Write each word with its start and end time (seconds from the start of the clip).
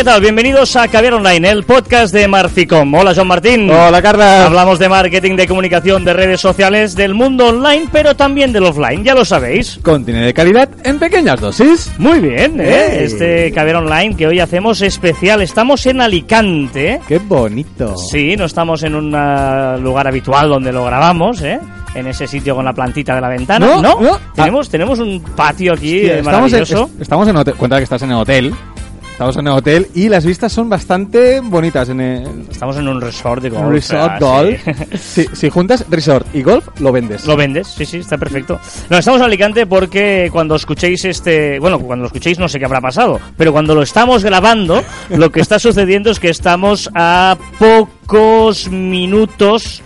¿qué 0.00 0.04
tal? 0.04 0.20
Bienvenidos 0.22 0.76
a 0.76 0.88
Caviar 0.88 1.12
Online, 1.12 1.50
el 1.50 1.64
podcast 1.64 2.14
de 2.14 2.26
Marficom. 2.26 2.94
Hola, 2.94 3.12
John 3.14 3.26
Martín. 3.28 3.68
Hola, 3.70 4.00
Carla. 4.00 4.46
Hablamos 4.46 4.78
de 4.78 4.88
marketing, 4.88 5.36
de 5.36 5.46
comunicación, 5.46 6.06
de 6.06 6.14
redes 6.14 6.40
sociales, 6.40 6.96
del 6.96 7.12
mundo 7.12 7.48
online, 7.48 7.86
pero 7.92 8.16
también 8.16 8.50
del 8.50 8.64
offline, 8.64 9.04
ya 9.04 9.14
lo 9.14 9.26
sabéis. 9.26 9.78
Contenido 9.82 10.24
de 10.24 10.32
calidad 10.32 10.70
en 10.84 10.98
pequeñas 10.98 11.38
dosis. 11.38 11.92
Muy 11.98 12.18
bien, 12.18 12.58
¿eh? 12.60 13.04
Este 13.04 13.52
Caviar 13.52 13.76
Online 13.76 14.16
que 14.16 14.26
hoy 14.26 14.40
hacemos 14.40 14.80
especial. 14.80 15.42
Estamos 15.42 15.84
en 15.84 16.00
Alicante. 16.00 17.00
Qué 17.06 17.18
bonito. 17.18 17.94
Sí, 17.98 18.36
no 18.38 18.46
estamos 18.46 18.82
en 18.84 18.94
un 18.94 19.14
ah, 19.14 19.76
lugar 19.78 20.08
habitual 20.08 20.48
donde 20.48 20.72
lo 20.72 20.82
grabamos, 20.86 21.42
¿eh? 21.42 21.60
En 21.94 22.06
ese 22.06 22.26
sitio 22.26 22.54
con 22.56 22.64
la 22.64 22.72
plantita 22.72 23.14
de 23.14 23.20
la 23.20 23.28
ventana. 23.28 23.66
No, 23.66 23.82
No, 23.82 24.00
no. 24.00 24.18
Tenemos, 24.34 24.70
tenemos 24.70 24.98
un 24.98 25.20
patio 25.36 25.74
aquí 25.74 25.96
Hostia, 25.96 26.18
estamos, 26.20 26.36
en, 26.36 26.42
maravilloso. 26.58 26.90
es- 26.96 27.02
estamos 27.02 27.28
en 27.28 27.36
hotel. 27.36 27.54
Cuenta 27.56 27.76
que 27.76 27.84
estás 27.84 28.00
en 28.02 28.10
el 28.12 28.16
hotel. 28.16 28.54
Estamos 29.20 29.36
en 29.36 29.48
el 29.48 29.52
hotel 29.52 29.86
y 29.94 30.08
las 30.08 30.24
vistas 30.24 30.50
son 30.50 30.70
bastante 30.70 31.40
bonitas 31.40 31.90
en 31.90 32.00
el 32.00 32.46
Estamos 32.50 32.78
en 32.78 32.88
un 32.88 33.02
resort 33.02 33.42
de 33.42 33.50
golf. 33.50 33.68
resort 33.68 34.12
ah, 34.12 34.18
golf. 34.18 34.58
sí. 34.98 35.24
Sí, 35.24 35.26
si 35.34 35.50
juntas 35.50 35.84
resort 35.90 36.26
y 36.34 36.40
golf, 36.42 36.66
lo 36.80 36.90
vendes. 36.90 37.26
Lo 37.26 37.36
vendes, 37.36 37.66
sí, 37.66 37.84
sí, 37.84 37.98
está 37.98 38.16
perfecto. 38.16 38.58
No, 38.88 38.96
estamos 38.96 39.20
en 39.20 39.26
Alicante 39.26 39.66
porque 39.66 40.30
cuando 40.32 40.54
escuchéis 40.54 41.04
este. 41.04 41.58
Bueno, 41.58 41.78
cuando 41.80 42.04
lo 42.04 42.06
escuchéis 42.06 42.38
no 42.38 42.48
sé 42.48 42.58
qué 42.58 42.64
habrá 42.64 42.80
pasado, 42.80 43.20
pero 43.36 43.52
cuando 43.52 43.74
lo 43.74 43.82
estamos 43.82 44.24
grabando, 44.24 44.82
lo 45.10 45.30
que 45.30 45.40
está 45.40 45.58
sucediendo 45.58 46.10
es 46.10 46.18
que 46.18 46.30
estamos 46.30 46.88
a 46.94 47.36
pocos 47.58 48.70
minutos. 48.70 49.82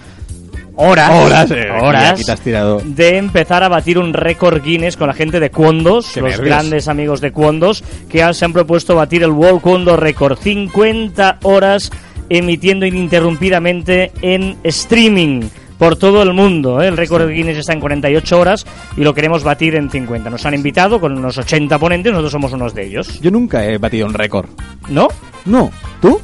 Horas, 0.76 1.10
Horas, 1.10 1.50
eh, 1.52 1.70
horas 1.70 2.12
aquí 2.12 2.24
te 2.24 2.32
has 2.32 2.40
tirado. 2.40 2.80
de 2.84 3.16
empezar 3.16 3.62
a 3.62 3.68
batir 3.68 3.96
un 3.98 4.12
récord 4.12 4.60
Guinness 4.62 4.96
con 4.96 5.06
la 5.06 5.14
gente 5.14 5.38
de 5.38 5.50
Cuondos, 5.50 6.10
Qué 6.12 6.20
los 6.20 6.30
nervios. 6.30 6.48
grandes 6.48 6.88
amigos 6.88 7.20
de 7.20 7.30
Cuondos, 7.30 7.84
que 8.08 8.26
se 8.34 8.44
han 8.44 8.52
propuesto 8.52 8.96
batir 8.96 9.22
el 9.22 9.30
World 9.30 9.60
Cuondo 9.60 9.96
Record. 9.96 10.36
50 10.38 11.38
horas 11.44 11.92
emitiendo 12.28 12.86
ininterrumpidamente 12.86 14.10
en 14.22 14.56
streaming 14.64 15.42
por 15.78 15.96
todo 15.96 16.22
el 16.22 16.32
mundo. 16.32 16.82
¿eh? 16.82 16.88
El 16.88 16.96
récord 16.96 17.28
Guinness 17.28 17.58
está 17.58 17.72
en 17.72 17.80
48 17.80 18.38
horas 18.38 18.66
y 18.96 19.02
lo 19.02 19.14
queremos 19.14 19.44
batir 19.44 19.76
en 19.76 19.90
50. 19.90 20.28
Nos 20.30 20.44
han 20.46 20.54
invitado 20.54 21.00
con 21.00 21.16
unos 21.16 21.38
80 21.38 21.78
ponentes, 21.78 22.10
nosotros 22.12 22.32
somos 22.32 22.52
unos 22.52 22.74
de 22.74 22.86
ellos. 22.86 23.20
Yo 23.20 23.30
nunca 23.30 23.64
he 23.64 23.78
batido 23.78 24.06
un 24.06 24.14
récord. 24.14 24.48
¿No? 24.88 25.08
No. 25.44 25.70
¿Tú? 26.00 26.20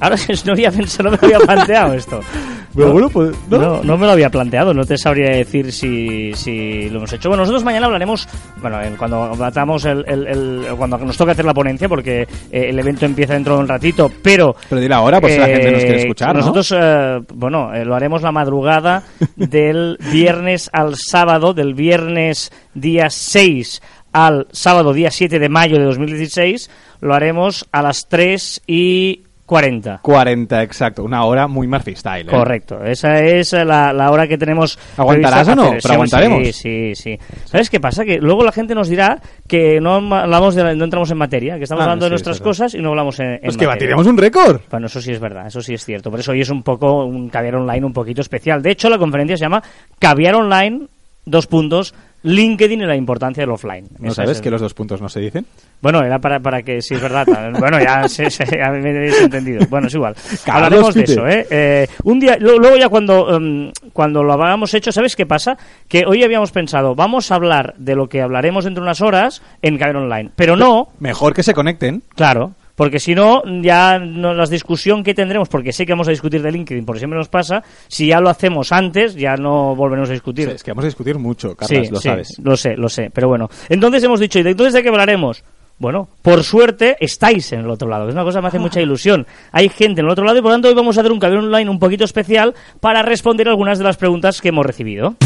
Ahora 0.00 0.16
no, 0.44 0.52
había 0.52 0.70
pensado, 0.70 1.10
no 1.10 1.18
me 1.20 1.26
había 1.34 1.38
planteado 1.40 1.94
esto. 1.94 2.20
Pero 2.78 2.92
bueno, 2.92 3.08
pues, 3.10 3.30
¿no? 3.50 3.58
No, 3.58 3.82
no 3.82 3.96
me 3.98 4.06
lo 4.06 4.12
había 4.12 4.30
planteado, 4.30 4.72
no 4.72 4.84
te 4.84 4.96
sabría 4.96 5.30
decir 5.36 5.72
si, 5.72 6.32
si 6.34 6.88
lo 6.90 6.98
hemos 6.98 7.12
hecho. 7.12 7.28
Bueno, 7.28 7.42
nosotros 7.42 7.64
mañana 7.64 7.86
hablaremos, 7.86 8.28
bueno, 8.60 8.80
en- 8.82 8.96
cuando 8.96 9.34
batamos 9.36 9.84
el, 9.84 10.04
el- 10.08 10.26
el- 10.26 10.66
cuando 10.76 10.96
nos 10.98 11.16
toca 11.16 11.32
hacer 11.32 11.44
la 11.44 11.54
ponencia, 11.54 11.88
porque 11.88 12.22
eh, 12.22 12.26
el 12.50 12.78
evento 12.78 13.04
empieza 13.06 13.34
dentro 13.34 13.54
de 13.56 13.60
un 13.60 13.68
ratito, 13.68 14.10
pero... 14.22 14.54
Pero 14.68 14.80
dile 14.80 14.94
ahora, 14.94 15.20
por 15.20 15.30
si 15.30 15.38
la 15.38 15.46
gente 15.46 15.70
nos 15.72 15.80
quiere 15.82 15.96
eh, 15.98 16.02
escuchar, 16.02 16.34
¿no? 16.34 16.40
Nosotros, 16.40 16.74
eh, 16.76 17.18
bueno, 17.34 17.74
eh, 17.74 17.84
lo 17.84 17.94
haremos 17.94 18.22
la 18.22 18.32
madrugada 18.32 19.02
del 19.36 19.98
viernes 20.12 20.70
al 20.72 20.94
sábado, 20.96 21.54
del 21.54 21.74
viernes 21.74 22.50
día 22.74 23.10
6 23.10 23.82
al 24.12 24.46
sábado 24.52 24.92
día 24.94 25.10
7 25.10 25.38
de 25.38 25.48
mayo 25.50 25.76
de 25.78 25.84
2016, 25.84 26.70
lo 27.02 27.14
haremos 27.14 27.66
a 27.72 27.82
las 27.82 28.08
3 28.08 28.62
y 28.66 29.22
40. 29.48 30.00
40, 30.02 30.62
exacto. 30.62 31.02
Una 31.02 31.24
hora 31.24 31.48
muy 31.48 31.66
Murphy 31.66 31.96
style. 31.96 32.28
¿eh? 32.28 32.30
Correcto, 32.30 32.84
esa 32.84 33.18
es 33.24 33.54
la, 33.54 33.94
la 33.94 34.10
hora 34.10 34.28
que 34.28 34.36
tenemos. 34.36 34.78
¿Aguantarás 34.98 35.48
o 35.48 35.54
no? 35.56 35.70
Pero 35.82 35.94
aguantaremos. 35.94 36.42
Sí, 36.48 36.52
sí, 36.52 36.94
sí. 36.94 37.18
¿Sabes 37.46 37.70
qué 37.70 37.80
pasa? 37.80 38.04
Que 38.04 38.18
luego 38.18 38.44
la 38.44 38.52
gente 38.52 38.74
nos 38.74 38.88
dirá 38.90 39.18
que 39.46 39.80
no 39.80 39.94
hablamos 39.94 40.54
de, 40.54 40.74
no 40.76 40.84
entramos 40.84 41.10
en 41.10 41.16
materia, 41.16 41.56
que 41.56 41.62
estamos 41.62 41.80
Ah, 41.80 41.84
hablando 41.84 42.04
de 42.04 42.10
nuestras 42.10 42.40
cosas 42.40 42.74
y 42.74 42.78
no 42.82 42.90
hablamos 42.90 43.18
en, 43.20 43.26
en 43.32 43.40
Pues 43.42 43.56
que 43.56 43.66
batiremos 43.66 44.06
un 44.06 44.18
récord. 44.18 44.60
Bueno, 44.70 44.86
eso 44.86 45.00
sí 45.00 45.12
es 45.12 45.18
verdad, 45.20 45.46
eso 45.46 45.62
sí 45.62 45.72
es 45.72 45.82
cierto. 45.82 46.10
Por 46.10 46.20
eso 46.20 46.32
hoy 46.32 46.42
es 46.42 46.50
un 46.50 46.62
poco 46.62 47.06
un 47.06 47.30
caviar 47.30 47.56
online 47.56 47.86
un 47.86 47.94
poquito 47.94 48.20
especial. 48.20 48.60
De 48.60 48.72
hecho, 48.72 48.90
la 48.90 48.98
conferencia 48.98 49.38
se 49.38 49.44
llama 49.44 49.62
Caviar 49.98 50.34
Online, 50.34 50.86
dos 51.30 51.46
puntos, 51.46 51.94
LinkedIn 52.22 52.80
y 52.80 52.84
la 52.84 52.96
importancia 52.96 53.42
del 53.42 53.50
offline. 53.50 53.86
¿No 54.00 54.12
sabes 54.12 54.32
es 54.38 54.40
que 54.40 54.50
los 54.50 54.60
dos 54.60 54.74
puntos 54.74 55.00
no 55.00 55.08
se 55.08 55.20
dicen? 55.20 55.46
bueno, 55.80 56.02
era 56.02 56.18
para, 56.18 56.40
para 56.40 56.62
que, 56.62 56.82
si 56.82 56.94
es 56.94 57.00
verdad. 57.00 57.24
bueno, 57.60 57.78
ya, 57.80 58.08
se, 58.08 58.28
se- 58.30 58.44
ya 58.58 58.70
me 58.70 58.90
habéis 58.90 59.20
entendido. 59.20 59.64
Bueno, 59.70 59.86
es 59.86 59.94
igual. 59.94 60.14
Hablaremos 60.46 60.94
de 60.94 61.02
eso, 61.04 61.26
¿eh? 61.28 61.46
Eh, 61.48 61.86
Un 62.02 62.18
día, 62.18 62.36
luego 62.40 62.76
ya 62.76 62.88
cuando, 62.88 63.36
em, 63.36 63.70
cuando 63.92 64.24
lo 64.24 64.32
habíamos 64.32 64.74
hecho, 64.74 64.90
¿sabes 64.90 65.14
qué 65.14 65.26
pasa? 65.26 65.56
Que 65.86 66.04
hoy 66.06 66.24
habíamos 66.24 66.50
pensado, 66.50 66.94
vamos 66.96 67.30
a 67.30 67.36
hablar 67.36 67.74
de 67.78 67.94
lo 67.94 68.08
que 68.08 68.20
hablaremos 68.20 68.64
dentro 68.64 68.82
de 68.82 68.88
unas 68.88 69.00
horas 69.00 69.40
en 69.62 69.78
Caber 69.78 69.96
Online. 69.96 70.30
Pero 70.34 70.56
no, 70.56 70.88
Mejor 70.98 71.34
que 71.34 71.42
se 71.44 71.54
conecten. 71.54 72.02
claro. 72.16 72.52
Porque 72.78 73.00
si 73.00 73.12
no, 73.12 73.42
ya 73.60 73.98
no, 73.98 74.32
la 74.34 74.46
discusión 74.46 75.02
que 75.02 75.12
tendremos, 75.12 75.48
porque 75.48 75.72
sé 75.72 75.84
que 75.84 75.92
vamos 75.94 76.06
a 76.06 76.12
discutir 76.12 76.40
de 76.40 76.52
LinkedIn, 76.52 76.86
porque 76.86 77.00
siempre 77.00 77.18
nos 77.18 77.28
pasa, 77.28 77.60
si 77.88 78.06
ya 78.06 78.20
lo 78.20 78.30
hacemos 78.30 78.70
antes, 78.70 79.16
ya 79.16 79.34
no 79.34 79.74
volveremos 79.74 80.10
a 80.10 80.12
discutir. 80.12 80.48
Es 80.48 80.62
que 80.62 80.70
vamos 80.70 80.84
a 80.84 80.86
discutir 80.86 81.18
mucho, 81.18 81.56
Carlos, 81.56 81.86
Sí, 81.88 81.92
lo 81.92 81.98
sí, 81.98 82.08
sabes. 82.08 82.38
Lo 82.40 82.56
sé, 82.56 82.76
lo 82.76 82.88
sé. 82.88 83.10
Pero 83.12 83.26
bueno, 83.26 83.50
entonces 83.68 84.04
hemos 84.04 84.20
dicho, 84.20 84.38
¿y 84.38 84.44
de 84.44 84.50
entonces 84.50 84.74
de 84.74 84.84
qué 84.84 84.90
hablaremos? 84.90 85.42
Bueno, 85.80 86.08
por 86.22 86.44
suerte 86.44 86.96
estáis 87.00 87.52
en 87.52 87.60
el 87.60 87.70
otro 87.70 87.88
lado, 87.88 88.04
que 88.04 88.10
es 88.10 88.14
una 88.14 88.22
cosa 88.22 88.38
que 88.38 88.42
me 88.42 88.48
hace 88.48 88.58
mucha 88.60 88.80
ilusión. 88.80 89.26
Hay 89.50 89.68
gente 89.70 90.00
en 90.00 90.06
el 90.06 90.12
otro 90.12 90.24
lado 90.24 90.38
y 90.38 90.40
por 90.40 90.50
lo 90.52 90.54
tanto 90.54 90.68
hoy 90.68 90.74
vamos 90.74 90.96
a 90.98 91.00
hacer 91.00 91.10
un 91.10 91.18
cabello 91.18 91.40
online 91.40 91.68
un 91.68 91.80
poquito 91.80 92.04
especial 92.04 92.54
para 92.78 93.02
responder 93.02 93.48
algunas 93.48 93.78
de 93.78 93.84
las 93.84 93.96
preguntas 93.96 94.40
que 94.40 94.50
hemos 94.50 94.64
recibido. 94.64 95.16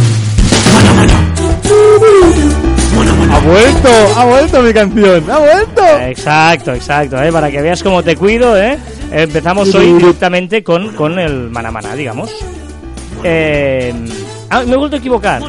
¡Ha 3.43 3.45
vuelto! 3.45 3.89
¡Ha 4.17 4.25
vuelto 4.25 4.63
mi 4.63 4.73
canción! 4.73 5.31
¡Ha 5.31 5.39
vuelto! 5.39 5.83
Exacto, 6.07 6.73
exacto, 6.75 7.21
¿eh? 7.23 7.33
para 7.33 7.51
que 7.51 7.61
veas 7.61 7.83
cómo 7.83 8.03
te 8.03 8.15
cuido. 8.17 8.57
¿eh? 8.57 8.79
Empezamos 9.11 9.75
hoy 9.75 9.93
directamente 9.95 10.63
con, 10.63 10.95
con 10.95 11.19
el 11.19 11.51
manamana, 11.51 11.95
digamos. 11.95 12.31
Eh, 13.25 13.93
ah, 14.51 14.63
me 14.67 14.75
he 14.75 14.77
vuelto 14.77 14.97
a 14.97 14.99
equivocar, 14.99 15.43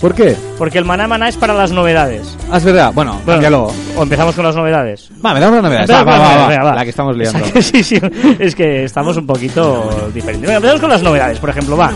¿Por 0.00 0.14
qué? 0.14 0.36
porque 0.58 0.78
el 0.78 0.84
manamana 0.84 1.28
es 1.28 1.36
para 1.36 1.54
las 1.54 1.70
novedades. 1.72 2.36
Ah, 2.50 2.58
es 2.58 2.64
verdad. 2.64 2.92
Bueno, 2.94 3.12
Bueno, 3.24 3.40
cámbialo. 3.40 3.72
o 3.96 4.02
empezamos 4.02 4.34
con 4.34 4.44
las 4.44 4.54
novedades. 4.56 5.08
Va, 5.24 5.34
me 5.34 5.40
da 5.40 5.48
una 5.48 5.62
novedad. 5.62 5.82
Empezamos 5.82 6.06
Va, 6.06 6.18
va, 6.18 6.18
las 6.18 6.28
va, 6.28 6.34
novedades, 6.34 6.58
va. 6.58 6.62
venga, 6.62 6.74
La 6.76 6.84
que 6.84 6.90
estamos 6.90 7.16
liando. 7.16 7.44
sí, 7.62 7.82
sí, 7.82 8.00
es 8.38 8.54
que 8.54 8.84
estamos 8.84 9.16
un 9.16 9.26
poquito 9.26 10.10
diferentes. 10.14 10.42
Venga, 10.48 10.56
empezamos 10.56 10.80
con 10.80 10.90
las 10.90 11.02
novedades, 11.02 11.38
por 11.40 11.50
ejemplo, 11.50 11.76
va. 11.76 11.90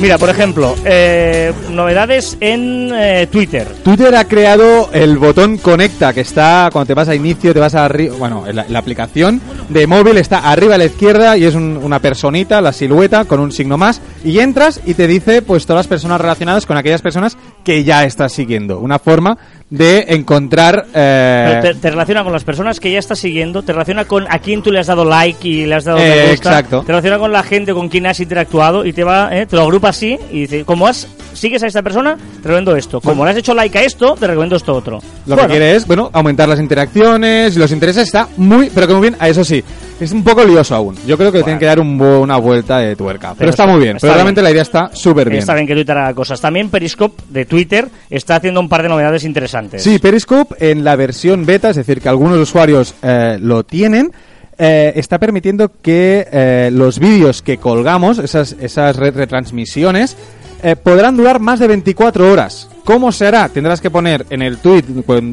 Mira, 0.00 0.16
por 0.16 0.30
ejemplo, 0.30 0.74
eh, 0.86 1.52
novedades 1.70 2.38
en 2.40 2.90
eh, 2.94 3.28
Twitter. 3.30 3.66
Twitter 3.84 4.14
ha 4.16 4.24
creado 4.24 4.88
el 4.94 5.18
botón 5.18 5.58
conecta 5.58 6.14
que 6.14 6.22
está 6.22 6.70
cuando 6.72 6.86
te 6.86 6.94
vas 6.94 7.08
a 7.10 7.14
inicio, 7.14 7.52
te 7.52 7.60
vas 7.60 7.74
a 7.74 7.84
arriba, 7.84 8.14
bueno, 8.18 8.46
en 8.46 8.56
la, 8.56 8.64
la 8.66 8.78
aplicación 8.78 9.42
de 9.68 9.86
móvil 9.86 10.16
está 10.16 10.38
arriba 10.50 10.76
a 10.76 10.78
la 10.78 10.86
izquierda 10.86 11.36
y 11.36 11.44
es 11.44 11.54
un- 11.54 11.76
una 11.76 11.98
personita, 12.00 12.62
la 12.62 12.72
silueta 12.72 13.26
con 13.26 13.40
un 13.40 13.52
signo 13.52 13.76
más 13.76 14.00
y 14.24 14.38
entras 14.38 14.80
y 14.86 14.94
te 14.94 15.06
dice 15.06 15.42
pues 15.42 15.66
todas 15.66 15.80
las 15.80 15.86
personas 15.88 16.18
relacionadas 16.18 16.64
con 16.64 16.78
aquellas 16.78 17.02
personas 17.02 17.36
que 17.62 17.84
ya 17.84 18.04
estás 18.04 18.32
siguiendo. 18.32 18.78
Una 18.80 18.98
forma 18.98 19.36
de 19.70 20.06
encontrar 20.08 20.86
eh, 20.92 21.60
te, 21.62 21.74
te 21.74 21.90
relaciona 21.90 22.24
con 22.24 22.32
las 22.32 22.42
personas 22.42 22.80
que 22.80 22.90
ya 22.90 22.98
estás 22.98 23.20
siguiendo, 23.20 23.62
te 23.62 23.72
relaciona 23.72 24.04
con 24.04 24.26
a 24.28 24.40
quién 24.40 24.62
tú 24.62 24.72
le 24.72 24.80
has 24.80 24.88
dado 24.88 25.04
like 25.04 25.46
y 25.46 25.64
le 25.64 25.76
has 25.76 25.84
dado 25.84 25.98
Eh, 25.98 26.24
me 26.24 26.30
gusta, 26.32 26.50
exacto. 26.50 26.80
te 26.80 26.88
relaciona 26.88 27.18
con 27.18 27.32
la 27.32 27.42
gente 27.44 27.72
con 27.72 27.88
quien 27.88 28.06
has 28.06 28.18
interactuado 28.18 28.84
y 28.84 28.92
te 28.92 29.04
va, 29.04 29.28
eh, 29.36 29.46
te 29.46 29.56
lo 29.56 29.62
agrupa 29.62 29.90
así 29.90 30.18
y 30.32 30.40
dice, 30.40 30.64
como 30.64 30.86
has 30.86 31.06
sigues 31.32 31.62
a 31.62 31.68
esta 31.68 31.82
persona, 31.82 32.16
te 32.16 32.48
recomiendo 32.48 32.74
esto. 32.76 33.00
Como 33.00 33.24
le 33.24 33.30
has 33.30 33.36
hecho 33.36 33.54
like 33.54 33.78
a 33.78 33.82
esto, 33.82 34.16
te 34.18 34.26
recomiendo 34.26 34.56
esto 34.56 34.74
otro. 34.74 34.98
Lo 35.26 35.36
Bueno, 35.36 35.42
que 35.42 35.52
quiere 35.54 35.76
es, 35.76 35.86
bueno, 35.86 36.10
aumentar 36.12 36.48
las 36.48 36.58
interacciones, 36.58 37.56
los 37.56 37.70
intereses, 37.70 38.06
está 38.06 38.28
muy, 38.36 38.70
pero 38.74 38.86
que 38.88 38.92
muy 38.94 39.02
bien, 39.02 39.16
a 39.18 39.28
eso 39.28 39.44
sí, 39.44 39.62
es 40.00 40.12
un 40.12 40.24
poco 40.24 40.44
lioso 40.44 40.74
aún. 40.74 40.96
Yo 41.06 41.16
creo 41.16 41.30
que 41.30 41.38
Bueno. 41.38 41.44
tienen 41.44 41.58
que 41.58 41.66
dar 41.66 41.78
un 41.80 41.98
bu- 41.98 42.20
una 42.20 42.36
vuelta 42.38 42.78
de 42.78 42.96
tuerca, 42.96 43.28
pero, 43.28 43.38
Pero 43.38 43.50
está, 43.50 43.62
está- 43.64 43.72
muy 43.72 43.82
bien, 43.82 43.96
está 43.96 44.06
pero 44.06 44.12
bien. 44.12 44.16
realmente 44.18 44.42
la 44.42 44.50
idea 44.50 44.62
está 44.62 44.90
súper 44.94 45.28
bien. 45.28 45.40
Está 45.40 45.54
bien 45.54 45.66
que 45.66 45.74
Twitter 45.74 45.96
haga 45.98 46.14
cosas. 46.14 46.40
También 46.40 46.68
Periscope 46.70 47.22
de 47.28 47.44
Twitter 47.44 47.88
está 48.08 48.36
haciendo 48.36 48.60
un 48.60 48.68
par 48.68 48.82
de 48.82 48.88
novedades 48.88 49.24
interesantes. 49.24 49.82
Sí, 49.82 49.98
Periscope 49.98 50.54
en 50.70 50.84
la 50.84 50.96
versión 50.96 51.44
beta, 51.46 51.70
es 51.70 51.76
decir, 51.76 52.00
que 52.00 52.08
algunos 52.08 52.38
usuarios 52.38 52.94
eh, 53.02 53.36
lo 53.40 53.64
tienen, 53.64 54.10
eh, 54.58 54.92
está 54.96 55.18
permitiendo 55.18 55.70
que 55.80 56.26
eh, 56.30 56.70
los 56.72 56.98
vídeos 56.98 57.40
que 57.42 57.56
colgamos, 57.58 58.18
esas, 58.18 58.56
retransmisiones, 58.96 60.16
eh, 60.62 60.76
podrán 60.76 61.16
durar 61.16 61.40
más 61.40 61.58
de 61.60 61.66
24 61.68 62.30
horas. 62.30 62.68
¿Cómo 62.84 63.12
se 63.12 63.26
hará? 63.26 63.48
Tendrás 63.48 63.80
que 63.80 63.90
poner 63.90 64.26
en 64.30 64.42
el 64.42 64.58
tweet 64.58 64.82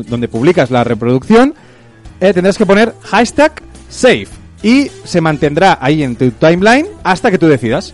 donde 0.07 0.27
publicas 0.27 0.71
la 0.71 0.83
reproducción, 0.83 1.53
tendrás 2.19 2.57
que 2.57 2.65
poner 2.65 2.93
hashtag 3.03 3.61
save 3.89 4.27
y 4.63 4.89
se 5.03 5.21
mantendrá 5.21 5.77
ahí 5.81 6.03
en 6.03 6.15
tu 6.15 6.31
timeline 6.31 6.87
hasta 7.03 7.31
que 7.31 7.37
tú 7.37 7.47
decidas. 7.47 7.93